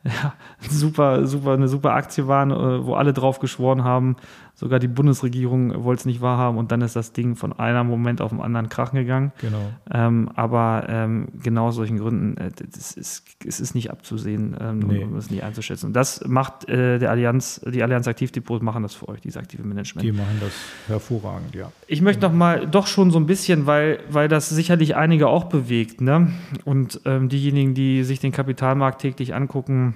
ja, 0.04 0.34
super, 0.60 1.26
super, 1.26 1.52
eine 1.52 1.68
super 1.68 1.94
Aktie 1.94 2.28
waren, 2.28 2.50
äh, 2.50 2.86
wo 2.86 2.94
alle 2.94 3.12
drauf 3.12 3.40
geschworen 3.40 3.84
haben. 3.84 4.16
Sogar 4.58 4.80
die 4.80 4.88
Bundesregierung 4.88 5.84
wollte 5.84 6.00
es 6.00 6.04
nicht 6.04 6.20
wahrhaben 6.20 6.58
und 6.58 6.72
dann 6.72 6.80
ist 6.80 6.96
das 6.96 7.12
Ding 7.12 7.36
von 7.36 7.52
einem 7.52 7.86
Moment 7.86 8.20
auf 8.20 8.30
den 8.30 8.40
anderen 8.40 8.68
krachen 8.68 8.98
gegangen. 8.98 9.30
Genau. 9.40 9.70
Ähm, 9.88 10.30
aber 10.34 10.84
ähm, 10.88 11.28
genau 11.40 11.68
aus 11.68 11.76
solchen 11.76 11.98
Gründen, 11.98 12.36
äh, 12.38 12.50
das 12.74 12.94
ist, 12.94 13.22
es 13.46 13.60
ist 13.60 13.76
nicht 13.76 13.92
abzusehen, 13.92 14.56
ähm, 14.60 14.80
nee. 14.80 15.04
um 15.04 15.14
es 15.14 15.30
nicht 15.30 15.44
einzuschätzen. 15.44 15.86
Und 15.86 15.92
das 15.92 16.26
macht 16.26 16.68
äh, 16.68 16.98
der 16.98 17.12
Allianz, 17.12 17.60
die 17.72 17.84
Allianz 17.84 18.08
Aktivdepots 18.08 18.60
machen 18.60 18.82
das 18.82 18.96
für 18.96 19.08
euch, 19.08 19.20
dieses 19.20 19.36
aktive 19.36 19.62
Management. 19.62 20.04
Die 20.04 20.10
machen 20.10 20.38
das 20.40 20.50
hervorragend, 20.88 21.54
ja. 21.54 21.70
Ich 21.86 22.02
möchte 22.02 22.22
noch 22.22 22.32
mal 22.32 22.66
doch 22.66 22.88
schon 22.88 23.12
so 23.12 23.20
ein 23.20 23.26
bisschen, 23.26 23.66
weil, 23.66 24.00
weil 24.10 24.26
das 24.26 24.48
sicherlich 24.48 24.96
einige 24.96 25.28
auch 25.28 25.44
bewegt, 25.44 26.00
ne? 26.00 26.32
Und 26.64 27.00
ähm, 27.04 27.28
diejenigen, 27.28 27.74
die 27.74 28.02
sich 28.02 28.18
den 28.18 28.32
Kapitalmarkt 28.32 29.00
täglich 29.00 29.36
angucken, 29.36 29.94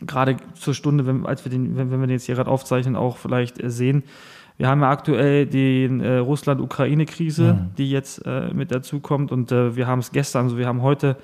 gerade 0.00 0.36
zur 0.54 0.74
Stunde, 0.74 1.06
wenn, 1.06 1.26
als 1.26 1.44
wir 1.44 1.50
den, 1.50 1.76
wenn, 1.76 1.90
wenn 1.90 2.00
wir 2.00 2.06
den 2.06 2.14
jetzt 2.14 2.26
hier 2.26 2.34
gerade 2.34 2.50
aufzeichnen, 2.50 2.96
auch 2.96 3.16
vielleicht 3.16 3.62
äh, 3.62 3.70
sehen. 3.70 4.04
Wir 4.56 4.68
haben 4.68 4.80
ja 4.80 4.90
aktuell 4.90 5.46
die 5.46 5.84
äh, 5.84 6.18
Russland-Ukraine-Krise, 6.18 7.54
mhm. 7.54 7.74
die 7.78 7.90
jetzt 7.90 8.26
äh, 8.26 8.52
mit 8.52 8.72
dazu 8.72 9.00
kommt. 9.00 9.30
Und 9.30 9.52
äh, 9.52 9.76
wir 9.76 9.86
haben 9.86 10.00
es 10.00 10.10
gestern, 10.10 10.46
also 10.46 10.58
wir 10.58 10.66
haben 10.66 10.82
heute 10.82 11.16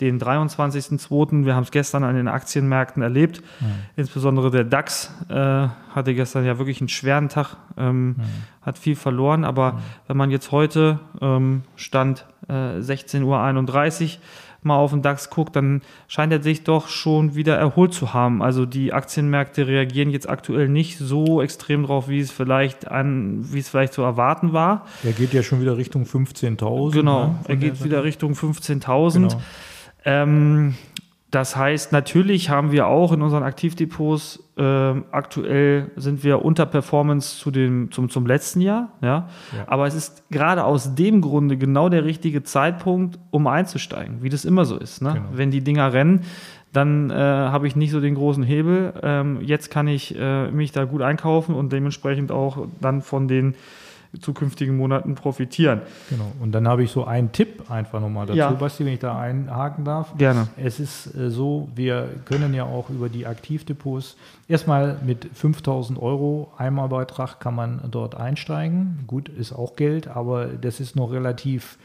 den 0.00 0.20
23.02., 0.20 1.46
wir 1.46 1.56
haben 1.56 1.64
es 1.64 1.70
gestern 1.70 2.04
an 2.04 2.14
den 2.14 2.28
Aktienmärkten 2.28 3.02
erlebt. 3.02 3.42
Mhm. 3.60 3.66
Insbesondere 3.96 4.50
der 4.50 4.64
DAX 4.64 5.10
äh, 5.28 5.34
hatte 5.34 6.14
gestern 6.14 6.44
ja 6.44 6.58
wirklich 6.58 6.80
einen 6.80 6.88
schweren 6.88 7.28
Tag, 7.28 7.56
ähm, 7.76 8.08
mhm. 8.08 8.16
hat 8.62 8.78
viel 8.78 8.94
verloren. 8.94 9.44
Aber 9.44 9.72
mhm. 9.72 9.78
wenn 10.06 10.16
man 10.16 10.30
jetzt 10.30 10.52
heute, 10.52 11.00
ähm, 11.20 11.62
Stand 11.74 12.24
16.31 12.48 13.24
Uhr, 13.24 14.10
mal 14.66 14.76
auf 14.76 14.90
den 14.90 15.00
DAX 15.00 15.30
guckt, 15.30 15.56
dann 15.56 15.80
scheint 16.08 16.32
er 16.32 16.42
sich 16.42 16.64
doch 16.64 16.88
schon 16.88 17.34
wieder 17.34 17.56
erholt 17.56 17.94
zu 17.94 18.12
haben. 18.12 18.42
Also 18.42 18.66
die 18.66 18.92
Aktienmärkte 18.92 19.66
reagieren 19.66 20.10
jetzt 20.10 20.28
aktuell 20.28 20.68
nicht 20.68 20.98
so 20.98 21.40
extrem 21.40 21.84
drauf, 21.84 22.08
wie 22.08 22.20
es 22.20 22.30
vielleicht 22.30 22.88
an, 22.88 23.52
wie 23.52 23.60
es 23.60 23.68
vielleicht 23.68 23.94
zu 23.94 24.02
erwarten 24.02 24.52
war. 24.52 24.86
Er 25.02 25.12
geht 25.12 25.32
ja 25.32 25.42
schon 25.42 25.60
wieder 25.60 25.76
Richtung 25.76 26.04
15.000. 26.04 26.92
Genau, 26.92 27.28
ne, 27.28 27.38
er 27.48 27.56
geht 27.56 27.82
wieder 27.82 28.04
Richtung 28.04 28.32
15.000. 28.32 29.12
Genau. 29.14 29.40
Ähm, 30.04 30.74
das 31.30 31.56
heißt, 31.56 31.92
natürlich 31.92 32.50
haben 32.50 32.70
wir 32.70 32.86
auch 32.86 33.12
in 33.12 33.20
unseren 33.20 33.42
Aktivdepots 33.42 34.42
äh, 34.56 34.62
aktuell 34.62 35.90
sind 35.96 36.24
wir 36.24 36.44
unter 36.44 36.66
Performance 36.66 37.38
zu 37.38 37.50
dem, 37.50 37.90
zum, 37.90 38.08
zum 38.08 38.26
letzten 38.26 38.60
Jahr. 38.60 38.90
Ja? 39.02 39.28
ja? 39.54 39.64
Aber 39.66 39.86
es 39.86 39.94
ist 39.94 40.30
gerade 40.30 40.64
aus 40.64 40.94
dem 40.94 41.20
Grunde 41.20 41.56
genau 41.56 41.88
der 41.88 42.04
richtige 42.04 42.42
Zeitpunkt, 42.42 43.18
um 43.30 43.48
einzusteigen, 43.48 44.22
wie 44.22 44.28
das 44.28 44.44
immer 44.44 44.64
so 44.64 44.78
ist. 44.78 45.02
Ne? 45.02 45.14
Genau. 45.14 45.26
Wenn 45.32 45.50
die 45.50 45.62
Dinger 45.62 45.92
rennen, 45.92 46.22
dann 46.72 47.10
äh, 47.10 47.14
habe 47.14 47.66
ich 47.66 47.74
nicht 47.74 47.90
so 47.90 48.00
den 48.00 48.14
großen 48.14 48.42
Hebel. 48.42 48.94
Ähm, 49.02 49.40
jetzt 49.42 49.70
kann 49.70 49.88
ich 49.88 50.16
äh, 50.18 50.50
mich 50.50 50.72
da 50.72 50.84
gut 50.84 51.02
einkaufen 51.02 51.54
und 51.54 51.72
dementsprechend 51.72 52.30
auch 52.30 52.66
dann 52.80 53.02
von 53.02 53.28
den 53.28 53.54
zukünftigen 54.20 54.76
Monaten 54.76 55.14
profitieren. 55.14 55.82
Genau. 56.10 56.32
Und 56.40 56.52
dann 56.52 56.66
habe 56.68 56.82
ich 56.82 56.90
so 56.90 57.04
einen 57.04 57.32
Tipp 57.32 57.70
einfach 57.70 58.00
nochmal 58.00 58.26
dazu, 58.26 58.38
ja. 58.38 58.50
Basti, 58.50 58.84
wenn 58.84 58.94
ich 58.94 59.00
da 59.00 59.18
einhaken 59.18 59.84
darf. 59.84 60.16
Gerne. 60.16 60.48
Es 60.56 60.80
ist 60.80 61.14
äh, 61.14 61.30
so, 61.30 61.68
wir 61.74 62.08
können 62.24 62.54
ja 62.54 62.64
auch 62.64 62.90
über 62.90 63.08
die 63.08 63.26
Aktivdepots 63.26 64.16
erstmal 64.48 64.98
mit 65.04 65.28
5000 65.32 66.00
Euro 66.00 66.52
Einmalbeitrag 66.56 67.40
kann 67.40 67.54
man 67.54 67.80
dort 67.90 68.14
einsteigen. 68.14 69.04
Gut, 69.06 69.28
ist 69.28 69.52
auch 69.52 69.76
Geld, 69.76 70.08
aber 70.08 70.46
das 70.46 70.80
ist 70.80 70.96
noch 70.96 71.12
relativ 71.12 71.78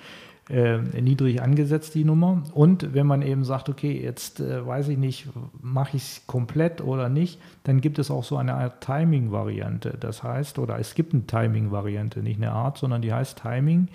äh, 0.51 0.79
niedrig 1.01 1.41
angesetzt, 1.41 1.95
die 1.95 2.03
Nummer. 2.03 2.43
Und 2.53 2.93
wenn 2.93 3.07
man 3.07 3.21
eben 3.21 3.45
sagt, 3.45 3.69
okay, 3.69 4.01
jetzt 4.03 4.41
äh, 4.41 4.65
weiß 4.65 4.89
ich 4.89 4.97
nicht, 4.97 5.29
mache 5.61 5.95
ich 5.95 6.03
es 6.03 6.27
komplett 6.27 6.81
oder 6.81 7.07
nicht, 7.07 7.39
dann 7.63 7.79
gibt 7.79 7.99
es 7.99 8.11
auch 8.11 8.23
so 8.23 8.35
eine 8.35 8.55
Art 8.55 8.81
Timing-Variante. 8.83 9.97
Das 9.99 10.23
heißt, 10.23 10.59
oder 10.59 10.77
es 10.77 10.93
gibt 10.93 11.13
eine 11.13 11.25
Timing-Variante, 11.25 12.21
nicht 12.21 12.37
eine 12.37 12.51
Art, 12.51 12.77
sondern 12.77 13.01
die 13.01 13.13
heißt 13.13 13.41
Timing, 13.41 13.87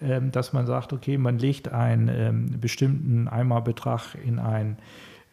äh, 0.00 0.20
dass 0.32 0.54
man 0.54 0.66
sagt, 0.66 0.92
okay, 0.92 1.18
man 1.18 1.38
legt 1.38 1.68
einen 1.68 2.08
ähm, 2.08 2.60
bestimmten 2.60 3.28
Eimerbetrag 3.28 4.16
in 4.24 4.38
ein 4.38 4.78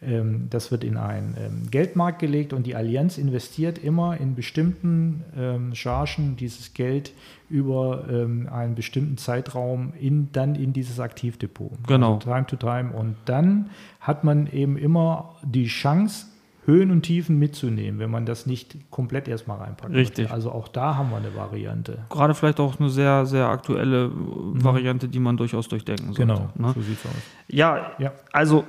das 0.00 0.70
wird 0.70 0.84
in 0.84 0.98
einen 0.98 1.34
ähm, 1.38 1.70
Geldmarkt 1.70 2.18
gelegt 2.18 2.52
und 2.52 2.66
die 2.66 2.74
Allianz 2.74 3.16
investiert 3.16 3.78
immer 3.78 4.20
in 4.20 4.34
bestimmten 4.34 5.24
ähm, 5.36 5.74
Chargen 5.74 6.36
dieses 6.36 6.74
Geld 6.74 7.12
über 7.48 8.04
einen 8.08 8.74
bestimmten 8.74 9.18
Zeitraum 9.18 9.92
in, 10.00 10.32
dann 10.32 10.56
in 10.56 10.72
dieses 10.72 10.98
Aktivdepot. 10.98 11.70
Genau. 11.86 12.16
Also 12.16 12.28
time 12.28 12.46
to 12.46 12.56
time. 12.56 12.90
Und 12.92 13.14
dann 13.24 13.70
hat 14.00 14.24
man 14.24 14.48
eben 14.48 14.76
immer 14.76 15.36
die 15.44 15.66
Chance, 15.66 16.26
Höhen 16.66 16.90
und 16.90 17.02
Tiefen 17.02 17.38
mitzunehmen, 17.38 18.00
wenn 18.00 18.10
man 18.10 18.26
das 18.26 18.44
nicht 18.44 18.90
komplett 18.90 19.28
erstmal 19.28 19.58
reinpackt. 19.58 19.94
Richtig. 19.94 20.30
Also 20.30 20.50
auch 20.50 20.66
da 20.66 20.96
haben 20.96 21.10
wir 21.10 21.16
eine 21.16 21.34
Variante. 21.36 21.98
Gerade 22.10 22.34
vielleicht 22.34 22.58
auch 22.58 22.78
eine 22.80 22.90
sehr, 22.90 23.24
sehr 23.24 23.46
aktuelle 23.46 24.08
mhm. 24.08 24.64
Variante, 24.64 25.08
die 25.08 25.20
man 25.20 25.36
durchaus 25.36 25.68
durchdenken 25.68 26.06
sollte. 26.06 26.22
Genau, 26.22 26.50
ne? 26.56 26.72
so 26.74 26.82
sieht 26.82 26.98
es 26.98 27.06
aus. 27.06 27.12
Ja, 27.46 27.92
ja, 27.98 28.12
also 28.32 28.64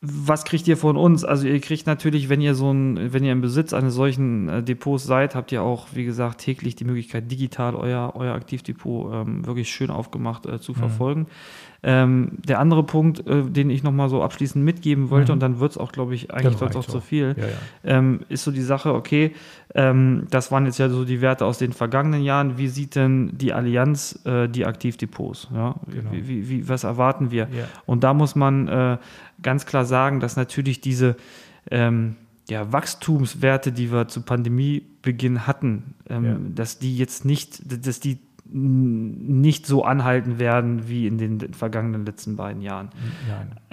was 0.00 0.44
kriegt 0.44 0.68
ihr 0.68 0.76
von 0.76 0.96
uns? 0.96 1.24
Also 1.24 1.48
ihr 1.48 1.60
kriegt 1.60 1.86
natürlich, 1.88 2.28
wenn 2.28 2.40
ihr 2.40 2.54
so 2.54 2.72
ein, 2.72 3.12
wenn 3.12 3.24
ihr 3.24 3.32
im 3.32 3.40
Besitz 3.40 3.72
eines 3.72 3.94
solchen 3.94 4.48
äh, 4.48 4.62
Depots 4.62 5.04
seid, 5.04 5.34
habt 5.34 5.50
ihr 5.50 5.62
auch, 5.62 5.88
wie 5.92 6.04
gesagt, 6.04 6.40
täglich 6.40 6.76
die 6.76 6.84
Möglichkeit, 6.84 7.30
digital 7.30 7.74
euer, 7.74 8.12
euer 8.14 8.34
Aktivdepot 8.34 9.12
ähm, 9.12 9.44
wirklich 9.44 9.68
schön 9.70 9.90
aufgemacht 9.90 10.46
äh, 10.46 10.60
zu 10.60 10.72
mhm. 10.72 10.76
verfolgen. 10.76 11.26
Ähm, 11.80 12.32
der 12.44 12.58
andere 12.58 12.82
Punkt, 12.82 13.24
äh, 13.28 13.42
den 13.44 13.70
ich 13.70 13.84
nochmal 13.84 14.08
so 14.08 14.22
abschließend 14.22 14.64
mitgeben 14.64 15.10
wollte, 15.10 15.30
mhm. 15.30 15.34
und 15.34 15.40
dann 15.40 15.60
wird 15.60 15.72
es 15.72 15.78
auch, 15.78 15.92
glaube 15.92 16.14
ich, 16.14 16.32
eigentlich 16.32 16.58
sonst 16.58 16.74
auch 16.74 16.84
zu 16.84 17.00
viel, 17.00 17.36
ja, 17.38 17.44
ja. 17.44 17.98
Ähm, 17.98 18.20
ist 18.28 18.42
so 18.42 18.50
die 18.50 18.62
Sache, 18.62 18.94
okay, 18.94 19.32
ähm, 19.74 20.26
das 20.30 20.50
waren 20.50 20.66
jetzt 20.66 20.78
ja 20.78 20.88
so 20.88 21.04
die 21.04 21.20
Werte 21.20 21.44
aus 21.44 21.58
den 21.58 21.72
vergangenen 21.72 22.22
Jahren. 22.22 22.58
Wie 22.58 22.66
sieht 22.66 22.96
denn 22.96 23.30
die 23.36 23.52
Allianz 23.52 24.18
äh, 24.24 24.48
die 24.48 24.66
Aktivdepots? 24.66 25.48
Ja? 25.54 25.76
Genau. 25.86 26.10
Wie, 26.10 26.26
wie, 26.26 26.48
wie, 26.48 26.68
was 26.68 26.82
erwarten 26.82 27.30
wir? 27.30 27.44
Ja. 27.44 27.64
Und 27.86 28.02
da 28.02 28.12
muss 28.12 28.34
man 28.34 28.66
äh, 28.66 28.98
ganz 29.40 29.64
klar 29.64 29.84
sagen, 29.84 30.18
dass 30.18 30.36
natürlich 30.36 30.80
diese 30.80 31.16
ähm, 31.70 32.16
ja, 32.48 32.72
Wachstumswerte, 32.72 33.72
die 33.72 33.92
wir 33.92 34.08
zu 34.08 34.22
Pandemiebeginn 34.22 35.46
hatten, 35.46 35.94
ähm, 36.08 36.54
dass 36.54 36.78
die 36.78 36.96
jetzt 36.96 37.24
nicht, 37.24 37.60
dass 37.86 38.00
die 38.00 38.18
nicht 38.50 39.66
so 39.66 39.84
anhalten 39.84 40.38
werden 40.38 40.88
wie 40.88 41.06
in 41.06 41.18
den 41.18 41.52
vergangenen 41.52 42.06
letzten 42.06 42.36
beiden 42.36 42.62
Jahren. 42.62 42.88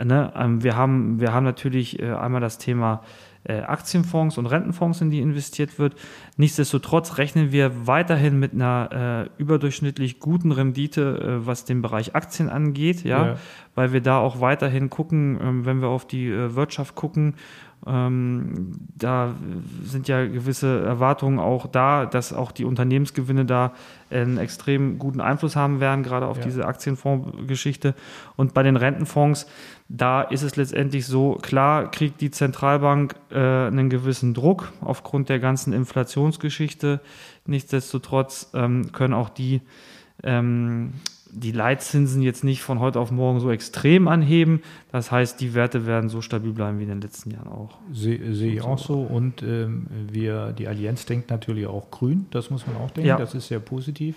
Ne? 0.03 0.33
Ähm, 0.35 0.63
wir, 0.63 0.75
haben, 0.75 1.19
wir 1.19 1.33
haben 1.33 1.45
natürlich 1.45 1.99
äh, 1.99 2.11
einmal 2.11 2.41
das 2.41 2.57
Thema 2.57 3.01
äh, 3.47 3.61
Aktienfonds 3.61 4.38
und 4.38 4.47
Rentenfonds, 4.47 5.01
in 5.01 5.11
die 5.11 5.21
investiert 5.21 5.77
wird. 5.77 5.95
Nichtsdestotrotz 6.35 7.17
rechnen 7.17 7.51
wir 7.51 7.88
weiterhin 7.88 8.39
mit 8.39 8.53
einer 8.53 9.29
äh, 9.38 9.41
überdurchschnittlich 9.41 10.19
guten 10.19 10.51
Rendite, 10.51 11.41
äh, 11.41 11.45
was 11.45 11.63
den 11.63 11.81
Bereich 11.81 12.15
Aktien 12.15 12.49
angeht, 12.49 13.03
ja? 13.03 13.27
ja? 13.27 13.35
weil 13.75 13.93
wir 13.93 14.01
da 14.01 14.17
auch 14.17 14.41
weiterhin 14.41 14.89
gucken, 14.89 15.39
ähm, 15.41 15.65
wenn 15.65 15.81
wir 15.81 15.89
auf 15.89 16.07
die 16.07 16.27
äh, 16.27 16.55
Wirtschaft 16.55 16.95
gucken 16.95 17.35
ähm, 17.88 18.71
da 18.95 19.36
sind 19.84 20.08
ja 20.08 20.26
gewisse 20.26 20.82
Erwartungen 20.82 21.39
auch 21.39 21.67
da, 21.67 22.06
dass 22.06 22.34
auch 22.34 22.52
die 22.52 22.65
Unternehmensgewinne 22.65 23.45
da 23.45 23.74
einen 24.10 24.38
extrem 24.38 24.98
guten 24.98 25.21
Einfluss 25.21 25.56
haben 25.56 25.80
werden, 25.80 26.04
gerade 26.04 26.26
auf 26.26 26.38
ja. 26.38 26.43
diese 26.43 26.65
Aktienfondsgeschichte. 26.65 27.93
Und 28.36 28.54
bei 28.54 28.63
den 28.63 28.76
Rentenfonds, 28.76 29.45
da 29.88 30.21
ist 30.21 30.41
es 30.41 30.56
letztendlich 30.56 31.06
so, 31.06 31.38
klar 31.41 31.91
kriegt 31.91 32.21
die 32.21 32.32
Zentralbank 32.32 33.15
äh, 33.30 33.38
einen 33.38 33.89
gewissen 33.89 34.34
Druck 34.34 34.71
aufgrund 34.82 35.30
der 35.30 35.39
ganzen 35.39 35.71
Inflationsgeschichte. 35.71 37.02
Nichtsdestotrotz 37.45 38.50
ähm, 38.56 38.91
können 38.93 39.13
auch 39.13 39.30
die 39.30 39.62
ähm, 40.24 40.93
die 41.31 41.51
Leitzinsen 41.51 42.21
jetzt 42.21 42.43
nicht 42.43 42.61
von 42.61 42.79
heute 42.79 42.99
auf 42.99 43.11
morgen 43.11 43.39
so 43.39 43.51
extrem 43.51 44.07
anheben. 44.07 44.61
Das 44.91 45.11
heißt, 45.11 45.41
die 45.41 45.53
Werte 45.53 45.85
werden 45.85 46.09
so 46.09 46.21
stabil 46.21 46.53
bleiben 46.53 46.79
wie 46.79 46.83
in 46.83 46.89
den 46.89 47.01
letzten 47.01 47.31
Jahren 47.31 47.47
auch. 47.47 47.77
Sehe 47.91 48.33
seh 48.33 48.53
ich 48.53 48.61
auch 48.61 48.77
so. 48.77 48.99
Und 49.01 49.41
ähm, 49.43 49.88
wir, 50.11 50.53
die 50.53 50.67
Allianz 50.67 51.05
denkt 51.05 51.29
natürlich 51.29 51.67
auch 51.67 51.91
grün, 51.91 52.27
das 52.31 52.49
muss 52.49 52.65
man 52.67 52.77
auch 52.77 52.91
denken. 52.91 53.09
Ja. 53.09 53.17
Das 53.17 53.33
ist 53.33 53.47
sehr 53.47 53.59
positiv. 53.59 54.15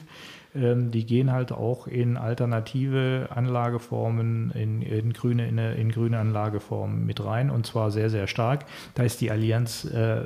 Ähm, 0.58 0.90
die 0.90 1.06
gehen 1.06 1.32
halt 1.32 1.52
auch 1.52 1.86
in 1.86 2.16
alternative 2.16 3.28
Anlageformen, 3.34 4.50
in, 4.52 4.82
in, 4.82 5.12
grüne, 5.12 5.46
in, 5.46 5.58
in, 5.58 5.92
grüne 5.92 6.18
Anlageformen 6.18 7.06
mit 7.06 7.24
rein 7.24 7.50
und 7.50 7.66
zwar 7.66 7.90
sehr, 7.90 8.10
sehr 8.10 8.26
stark. 8.26 8.64
Da 8.94 9.04
ist 9.04 9.20
die 9.20 9.30
Allianz 9.30 9.84
äh, 9.84 10.24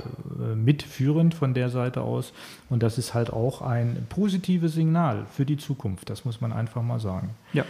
mitführend 0.55 1.35
von 1.35 1.55
der 1.55 1.69
Seite 1.69 2.01
aus 2.01 2.33
und 2.71 2.83
das 2.83 2.99
ist 2.99 3.15
halt 3.15 3.33
auch 3.33 3.63
ein 3.63 4.07
positives 4.09 4.75
Signal 4.75 5.27
für 5.31 5.45
die 5.45 5.57
Zukunft, 5.57 6.09
das 6.09 6.25
muss 6.25 6.41
man 6.41 6.53
einfach 6.53 6.83
mal 6.83 7.01
sagen. 7.01 7.31
Ja. 7.53 7.65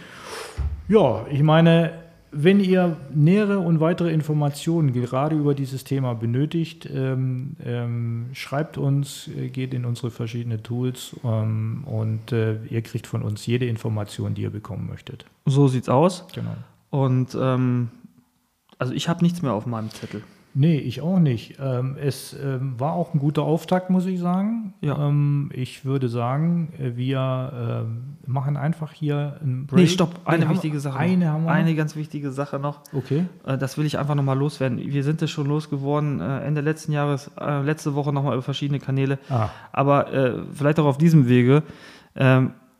Ja, 0.87 1.25
ich 1.29 1.43
meine, 1.43 2.02
wenn 2.33 2.59
ihr 2.59 2.97
nähere 3.13 3.59
und 3.59 3.79
weitere 3.79 4.11
Informationen 4.11 4.91
gerade 4.91 5.35
über 5.35 5.53
dieses 5.53 5.83
Thema 5.83 6.15
benötigt, 6.15 6.89
ähm, 6.91 7.55
ähm, 7.63 8.25
schreibt 8.33 8.77
uns, 8.77 9.29
äh, 9.29 9.49
geht 9.49 9.73
in 9.73 9.85
unsere 9.85 10.11
verschiedenen 10.11 10.63
Tools 10.63 11.15
ähm, 11.23 11.83
und 11.85 12.31
äh, 12.31 12.57
ihr 12.65 12.81
kriegt 12.81 13.07
von 13.07 13.21
uns 13.21 13.45
jede 13.45 13.65
Information, 13.67 14.33
die 14.33 14.41
ihr 14.41 14.49
bekommen 14.49 14.87
möchtet. 14.87 15.25
So 15.45 15.67
sieht's 15.67 15.89
aus. 15.89 16.25
Genau. 16.33 16.55
Und 16.89 17.37
ähm, 17.39 17.89
also 18.77 18.93
ich 18.93 19.07
habe 19.07 19.23
nichts 19.23 19.41
mehr 19.41 19.53
auf 19.53 19.65
meinem 19.65 19.89
Zettel. 19.91 20.23
Nee, 20.55 20.77
ich 20.77 21.01
auch 21.01 21.19
nicht. 21.19 21.55
Ähm, 21.59 21.97
es 21.99 22.33
ähm, 22.33 22.79
war 22.79 22.93
auch 22.93 23.13
ein 23.13 23.19
guter 23.19 23.41
Auftakt, 23.41 23.89
muss 23.89 24.05
ich 24.05 24.19
sagen. 24.19 24.73
Ja. 24.81 25.07
Ähm, 25.07 25.49
ich 25.53 25.83
würde 25.83 26.09
sagen, 26.09 26.73
äh, 26.77 26.95
wir 26.95 27.87
machen 28.25 28.57
einfach 28.57 28.93
hier 28.93 29.37
ein 29.43 29.65
Break. 29.65 29.79
Nee, 29.79 29.87
stopp, 29.87 30.19
eine 30.25 30.49
wichtige 30.49 30.79
Sache. 30.79 30.97
Eine, 30.97 31.31
haben 31.31 31.45
wir 31.45 31.51
eine 31.51 31.75
ganz 31.75 31.95
wichtige 31.95 32.31
Sache 32.31 32.59
noch. 32.59 32.81
Okay. 32.93 33.25
Äh, 33.45 33.57
das 33.57 33.77
will 33.77 33.85
ich 33.85 33.97
einfach 33.97 34.15
nochmal 34.15 34.37
loswerden. 34.37 34.77
Wir 34.77 35.03
sind 35.03 35.21
es 35.21 35.31
schon 35.31 35.47
losgeworden, 35.47 36.21
äh, 36.21 36.41
Ende 36.41 36.61
letzten 36.61 36.91
Jahres, 36.91 37.31
äh, 37.39 37.61
letzte 37.63 37.95
Woche 37.95 38.13
nochmal 38.13 38.33
über 38.33 38.43
verschiedene 38.43 38.79
Kanäle. 38.79 39.17
Ah. 39.29 39.49
Aber 39.71 40.07
vielleicht 40.53 40.79
auch 40.79 40.85
auf 40.85 40.97
diesem 40.97 41.27
Wege, 41.27 41.63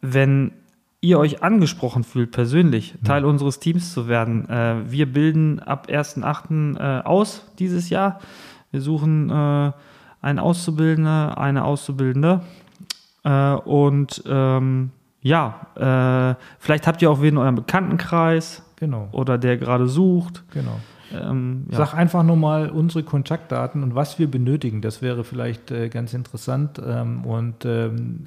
wenn 0.02 0.52
ihr 1.04 1.20
euch 1.20 1.44
angesprochen 1.44 2.06
fühlt, 2.06 2.32
persönlich 2.32 2.96
Teil 3.04 3.24
mhm. 3.24 3.30
unseres 3.30 3.60
Teams 3.60 3.94
zu 3.94 4.08
werden. 4.08 4.50
Äh, 4.50 4.90
wir 4.90 5.12
bilden 5.12 5.60
ab 5.60 5.88
1.8. 5.90 6.80
Äh, 6.80 7.04
aus 7.04 7.46
dieses 7.60 7.90
Jahr. 7.90 8.20
Wir 8.72 8.80
suchen 8.80 9.30
äh, 9.30 9.72
einen 10.22 10.40
Auszubildende, 10.40 11.38
eine 11.38 11.66
Auszubildende. 11.66 12.42
Und 13.26 14.22
ähm, 14.28 14.92
ja, 15.22 16.36
vielleicht 16.60 16.88
habt 16.88 17.02
ihr 17.02 17.10
auch 17.10 17.22
wen 17.22 17.36
in 17.36 17.38
eurem 17.38 17.56
Bekanntenkreis. 17.56 18.64
Genau. 18.76 19.08
Oder 19.14 19.38
der 19.38 19.56
gerade 19.56 19.88
sucht. 19.88 20.44
Genau. 20.52 20.78
Ähm, 21.14 21.68
ja. 21.70 21.78
Sag 21.78 21.94
einfach 21.94 22.24
nur 22.24 22.36
mal 22.36 22.70
unsere 22.70 23.04
Kontaktdaten 23.04 23.84
und 23.84 23.96
was 23.96 24.20
wir 24.20 24.30
benötigen. 24.30 24.82
Das 24.82 25.02
wäre 25.02 25.24
vielleicht 25.24 25.72
äh, 25.72 25.90
ganz 25.90 26.14
interessant. 26.14 26.82
Ähm, 26.86 27.26
und 27.26 27.66
ähm, 27.66 28.26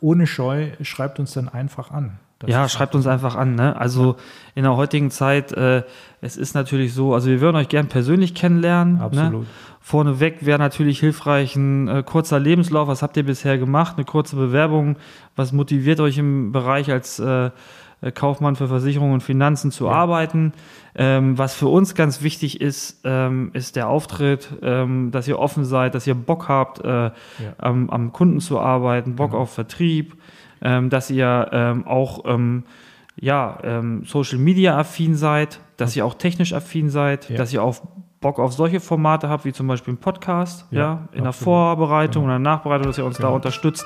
ohne 0.00 0.26
Scheu 0.26 0.68
schreibt 0.82 1.18
uns 1.18 1.32
dann 1.32 1.48
einfach 1.48 1.90
an. 1.90 2.18
Das 2.40 2.50
ja, 2.50 2.68
schreibt 2.68 2.94
uns 2.94 3.06
einfach 3.08 3.34
an. 3.34 3.56
Ne? 3.56 3.76
Also 3.76 4.16
in 4.54 4.62
der 4.62 4.76
heutigen 4.76 5.10
Zeit, 5.10 5.52
äh, 5.52 5.82
es 6.20 6.36
ist 6.36 6.54
natürlich 6.54 6.94
so, 6.94 7.12
also 7.14 7.28
wir 7.28 7.40
würden 7.40 7.56
euch 7.56 7.68
gern 7.68 7.88
persönlich 7.88 8.34
kennenlernen. 8.34 8.98
Ne? 8.98 9.02
Absolut. 9.02 9.46
Vorneweg 9.80 10.46
wäre 10.46 10.58
natürlich 10.58 11.00
hilfreich 11.00 11.56
ein 11.56 11.88
äh, 11.88 12.02
kurzer 12.04 12.38
Lebenslauf. 12.38 12.86
Was 12.86 13.02
habt 13.02 13.16
ihr 13.16 13.24
bisher 13.24 13.58
gemacht? 13.58 13.94
Eine 13.96 14.04
kurze 14.04 14.36
Bewerbung. 14.36 14.96
Was 15.34 15.52
motiviert 15.52 15.98
euch 15.98 16.18
im 16.18 16.52
Bereich 16.52 16.92
als 16.92 17.18
äh, 17.18 17.50
Kaufmann 18.14 18.54
für 18.56 18.68
Versicherungen 18.68 19.14
und 19.14 19.22
Finanzen 19.22 19.70
zu 19.70 19.88
arbeiten? 19.88 20.52
Ähm, 20.94 21.36
was 21.38 21.54
für 21.54 21.68
uns 21.68 21.94
ganz 21.94 22.22
wichtig 22.22 22.60
ist, 22.60 23.00
ähm, 23.04 23.50
ist 23.54 23.76
der 23.76 23.88
Auftritt, 23.88 24.48
ähm, 24.62 25.10
dass 25.10 25.26
ihr 25.28 25.38
offen 25.38 25.64
seid, 25.64 25.94
dass 25.94 26.06
ihr 26.06 26.14
Bock 26.14 26.48
habt, 26.48 26.84
äh, 26.84 27.10
am, 27.58 27.90
am 27.90 28.12
Kunden 28.12 28.40
zu 28.40 28.58
arbeiten, 28.60 29.16
Bock 29.16 29.30
Genau. 29.30 29.42
auf 29.42 29.52
Vertrieb, 29.52 30.16
ähm, 30.62 30.90
dass 30.90 31.10
ihr 31.10 31.48
ähm, 31.52 31.86
auch 31.86 32.24
ähm, 32.26 32.64
ja, 33.20 33.58
Social 34.04 34.38
Media 34.38 34.78
affin 34.78 35.16
seid, 35.16 35.58
dass 35.76 35.96
ihr 35.96 36.06
auch 36.06 36.14
technisch 36.14 36.52
affin 36.52 36.88
seid, 36.88 37.28
Ja. 37.28 37.36
dass 37.36 37.52
ihr 37.52 37.60
auch 37.64 37.80
Bock 38.20 38.38
auf 38.38 38.52
solche 38.52 38.78
Formate 38.78 39.28
habt, 39.28 39.44
wie 39.44 39.52
zum 39.52 39.66
Beispiel 39.66 39.94
ein 39.94 39.98
Podcast, 39.98 40.66
ja, 40.70 40.78
Ja, 40.80 41.08
in 41.12 41.18
der 41.22 41.28
absolut. 41.30 41.44
Vorbereitung 41.56 42.22
Genau. 42.24 42.34
oder 42.34 42.38
Nachbereitung, 42.38 42.86
dass 42.86 42.98
ihr 42.98 43.04
uns 43.04 43.16
da 43.16 43.24
Genau. 43.24 43.34
unterstützt. 43.34 43.84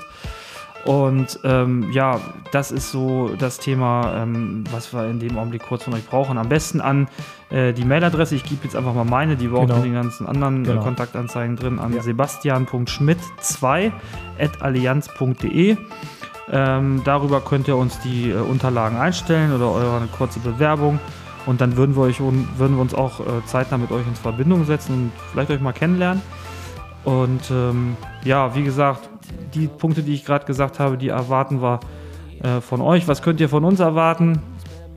Und 0.85 1.38
ähm, 1.45 1.92
ja, 1.92 2.18
das 2.51 2.73
ist 2.73 2.90
so 2.90 3.31
das 3.38 3.59
Thema, 3.61 4.23
ähm, 4.23 4.64
was 4.73 4.92
wir 4.92 5.07
in 5.09 5.21
dem 5.21 5.38
Augenblick 5.38 5.62
kurz 5.62 5.85
von 5.85 5.95
euch 5.95 6.05
brauchen. 6.05 6.38
Am 6.38 6.49
besten 6.49 6.81
an 6.81 7.07
äh, 7.51 7.73
die 7.73 7.85
Mailadresse. 7.85 8.35
Ich 8.35 8.42
gebe 8.42 8.64
jetzt 8.64 8.75
einfach 8.75 8.92
mal 8.92 9.05
meine, 9.05 9.37
die 9.37 9.53
war 9.53 9.61
auch 9.61 9.66
Genau. 9.66 9.77
in 9.77 9.83
den 9.85 9.95
ganzen 9.95 10.27
anderen 10.27 10.64
Genau. 10.64 10.81
äh, 10.81 10.85
Kontaktanzeigen 10.85 11.55
drin, 11.55 11.79
an 11.79 11.95
Ja. 11.95 12.03
sebastian.schmidt2 12.03 13.92
at 14.40 14.61
allianz.de. 14.62 15.77
Ähm, 16.51 17.03
darüber 17.05 17.40
könnt 17.40 17.68
ihr 17.68 17.77
uns 17.77 18.01
die 18.01 18.31
äh, 18.31 18.35
Unterlagen 18.35 18.99
einstellen 18.99 19.53
oder 19.55 19.71
eure 19.71 20.07
kurze 20.16 20.40
Bewerbung. 20.40 20.99
Und 21.47 21.61
dann 21.61 21.77
würden 21.77 21.95
wir, 21.97 22.03
euch, 22.03 22.21
würden 22.21 22.75
wir 22.77 22.81
uns 22.83 22.95
auch 22.95 23.21
äh, 23.21 23.25
zeitnah 23.47 23.79
mit 23.79 23.90
euch 23.92 24.07
in 24.07 24.14
Verbindung 24.14 24.64
setzen 24.64 24.95
und 24.95 25.12
vielleicht 25.31 25.51
euch 25.51 25.61
mal 25.61 25.73
kennenlernen. 25.73 26.23
Und 27.05 27.51
ähm, 27.51 27.97
ja, 28.25 28.55
wie 28.55 28.62
gesagt, 28.62 29.09
die 29.55 29.68
Punkte, 29.68 30.03
die 30.03 30.14
ich 30.14 30.25
gerade 30.25 30.45
gesagt 30.45 30.79
habe, 30.79 30.97
die 30.97 31.09
erwarten 31.09 31.62
wir 31.62 31.81
äh, 32.42 32.61
von 32.61 32.81
euch. 32.81 33.09
Was 33.09 33.23
könnt 33.23 33.40
ihr 33.40 33.49
von 33.49 33.64
uns 33.64 33.81
erwarten? 33.81 34.40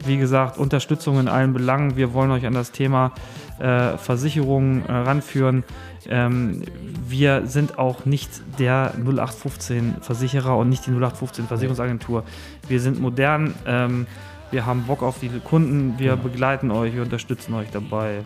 Wie 0.05 0.17
gesagt, 0.17 0.57
Unterstützung 0.57 1.19
in 1.19 1.27
allen 1.27 1.53
Belangen. 1.53 1.95
Wir 1.95 2.13
wollen 2.13 2.31
euch 2.31 2.45
an 2.45 2.53
das 2.53 2.71
Thema 2.71 3.11
äh, 3.59 3.97
Versicherungen 3.97 4.85
äh, 4.85 4.91
ranführen. 4.91 5.63
Ähm, 6.07 6.61
wir 7.07 7.47
sind 7.47 7.79
auch 7.79 8.05
nicht 8.05 8.29
der 8.59 8.93
0815 8.97 9.95
Versicherer 10.01 10.57
und 10.57 10.69
nicht 10.69 10.85
die 10.85 10.91
0815 10.91 11.47
Versicherungsagentur. 11.47 12.23
Wir 12.67 12.79
sind 12.79 12.99
modern. 12.99 13.55
Ähm, 13.65 14.05
wir 14.51 14.65
haben 14.65 14.83
Bock 14.83 15.01
auf 15.01 15.19
die 15.19 15.29
Kunden. 15.43 15.95
Wir 15.97 16.15
begleiten 16.15 16.69
euch. 16.71 16.93
Wir 16.93 17.01
unterstützen 17.01 17.53
euch 17.55 17.69
dabei. 17.71 18.21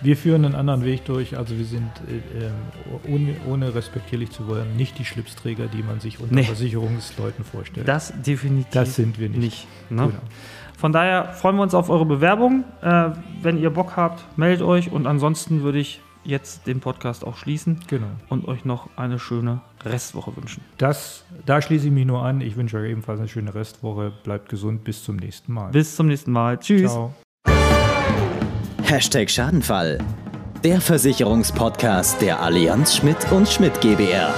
Wir 0.00 0.16
führen 0.16 0.44
einen 0.44 0.54
anderen 0.54 0.84
Weg 0.84 1.04
durch. 1.04 1.36
Also 1.36 1.56
wir 1.58 1.64
sind, 1.64 1.90
äh, 2.08 2.46
ähm, 2.46 2.52
ohne, 3.12 3.36
ohne 3.48 3.74
respektierlich 3.74 4.30
zu 4.30 4.46
wollen, 4.46 4.76
nicht 4.76 4.98
die 4.98 5.04
Schlipsträger, 5.04 5.66
die 5.66 5.82
man 5.82 6.00
sich 6.00 6.20
unter 6.20 6.34
Nee. 6.34 6.44
Versicherungsleuten 6.44 7.44
vorstellt. 7.44 7.88
Das 7.88 8.12
definitiv 8.22 8.72
Das 8.72 8.94
sind 8.94 9.18
wir 9.18 9.28
nicht. 9.28 9.40
nicht. 9.40 9.66
Ne? 9.90 10.06
Genau. 10.06 10.18
Von 10.76 10.92
daher 10.92 11.32
freuen 11.34 11.56
wir 11.56 11.62
uns 11.62 11.74
auf 11.74 11.90
eure 11.90 12.06
Bewerbung. 12.06 12.64
Äh, 12.82 13.10
wenn 13.42 13.58
ihr 13.58 13.70
Bock 13.70 13.96
habt, 13.96 14.38
meldet 14.38 14.62
euch. 14.62 14.92
Und 14.92 15.06
ansonsten 15.06 15.62
würde 15.62 15.78
ich 15.78 16.00
jetzt 16.24 16.66
den 16.66 16.80
Podcast 16.80 17.24
auch 17.24 17.36
schließen 17.36 17.80
genau. 17.88 18.06
und 18.28 18.46
euch 18.46 18.64
noch 18.64 18.88
eine 18.96 19.18
schöne 19.18 19.60
Restwoche 19.84 20.36
wünschen. 20.36 20.62
Das, 20.76 21.24
da 21.46 21.62
schließe 21.62 21.86
ich 21.86 21.92
mich 21.92 22.06
nur 22.06 22.22
an. 22.22 22.40
Ich 22.40 22.56
wünsche 22.56 22.76
euch 22.78 22.90
ebenfalls 22.90 23.18
eine 23.18 23.28
schöne 23.28 23.54
Restwoche. 23.54 24.12
Bleibt 24.24 24.48
gesund. 24.48 24.84
Bis 24.84 25.02
zum 25.02 25.16
nächsten 25.16 25.52
Mal. 25.52 25.70
Bis 25.70 25.96
zum 25.96 26.06
nächsten 26.06 26.30
Mal. 26.32 26.58
Tschüss. 26.58 26.92
Ciao. 26.92 27.14
Hashtag 28.88 29.28
Schadenfall. 29.30 29.98
Der 30.64 30.80
Versicherungspodcast 30.80 32.22
der 32.22 32.40
Allianz 32.40 32.96
Schmidt 32.96 33.18
und 33.30 33.46
Schmidt 33.46 33.78
GbR. 33.82 34.34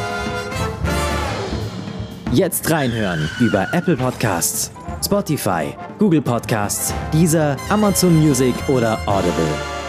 Jetzt 2.32 2.68
reinhören 2.68 3.30
über 3.38 3.68
Apple 3.72 3.96
Podcasts, 3.96 4.72
Spotify, 5.04 5.76
Google 6.00 6.20
Podcasts, 6.20 6.92
Deezer, 7.12 7.56
Amazon 7.68 8.16
Music 8.16 8.56
oder 8.68 8.98
Audible. 9.06 9.79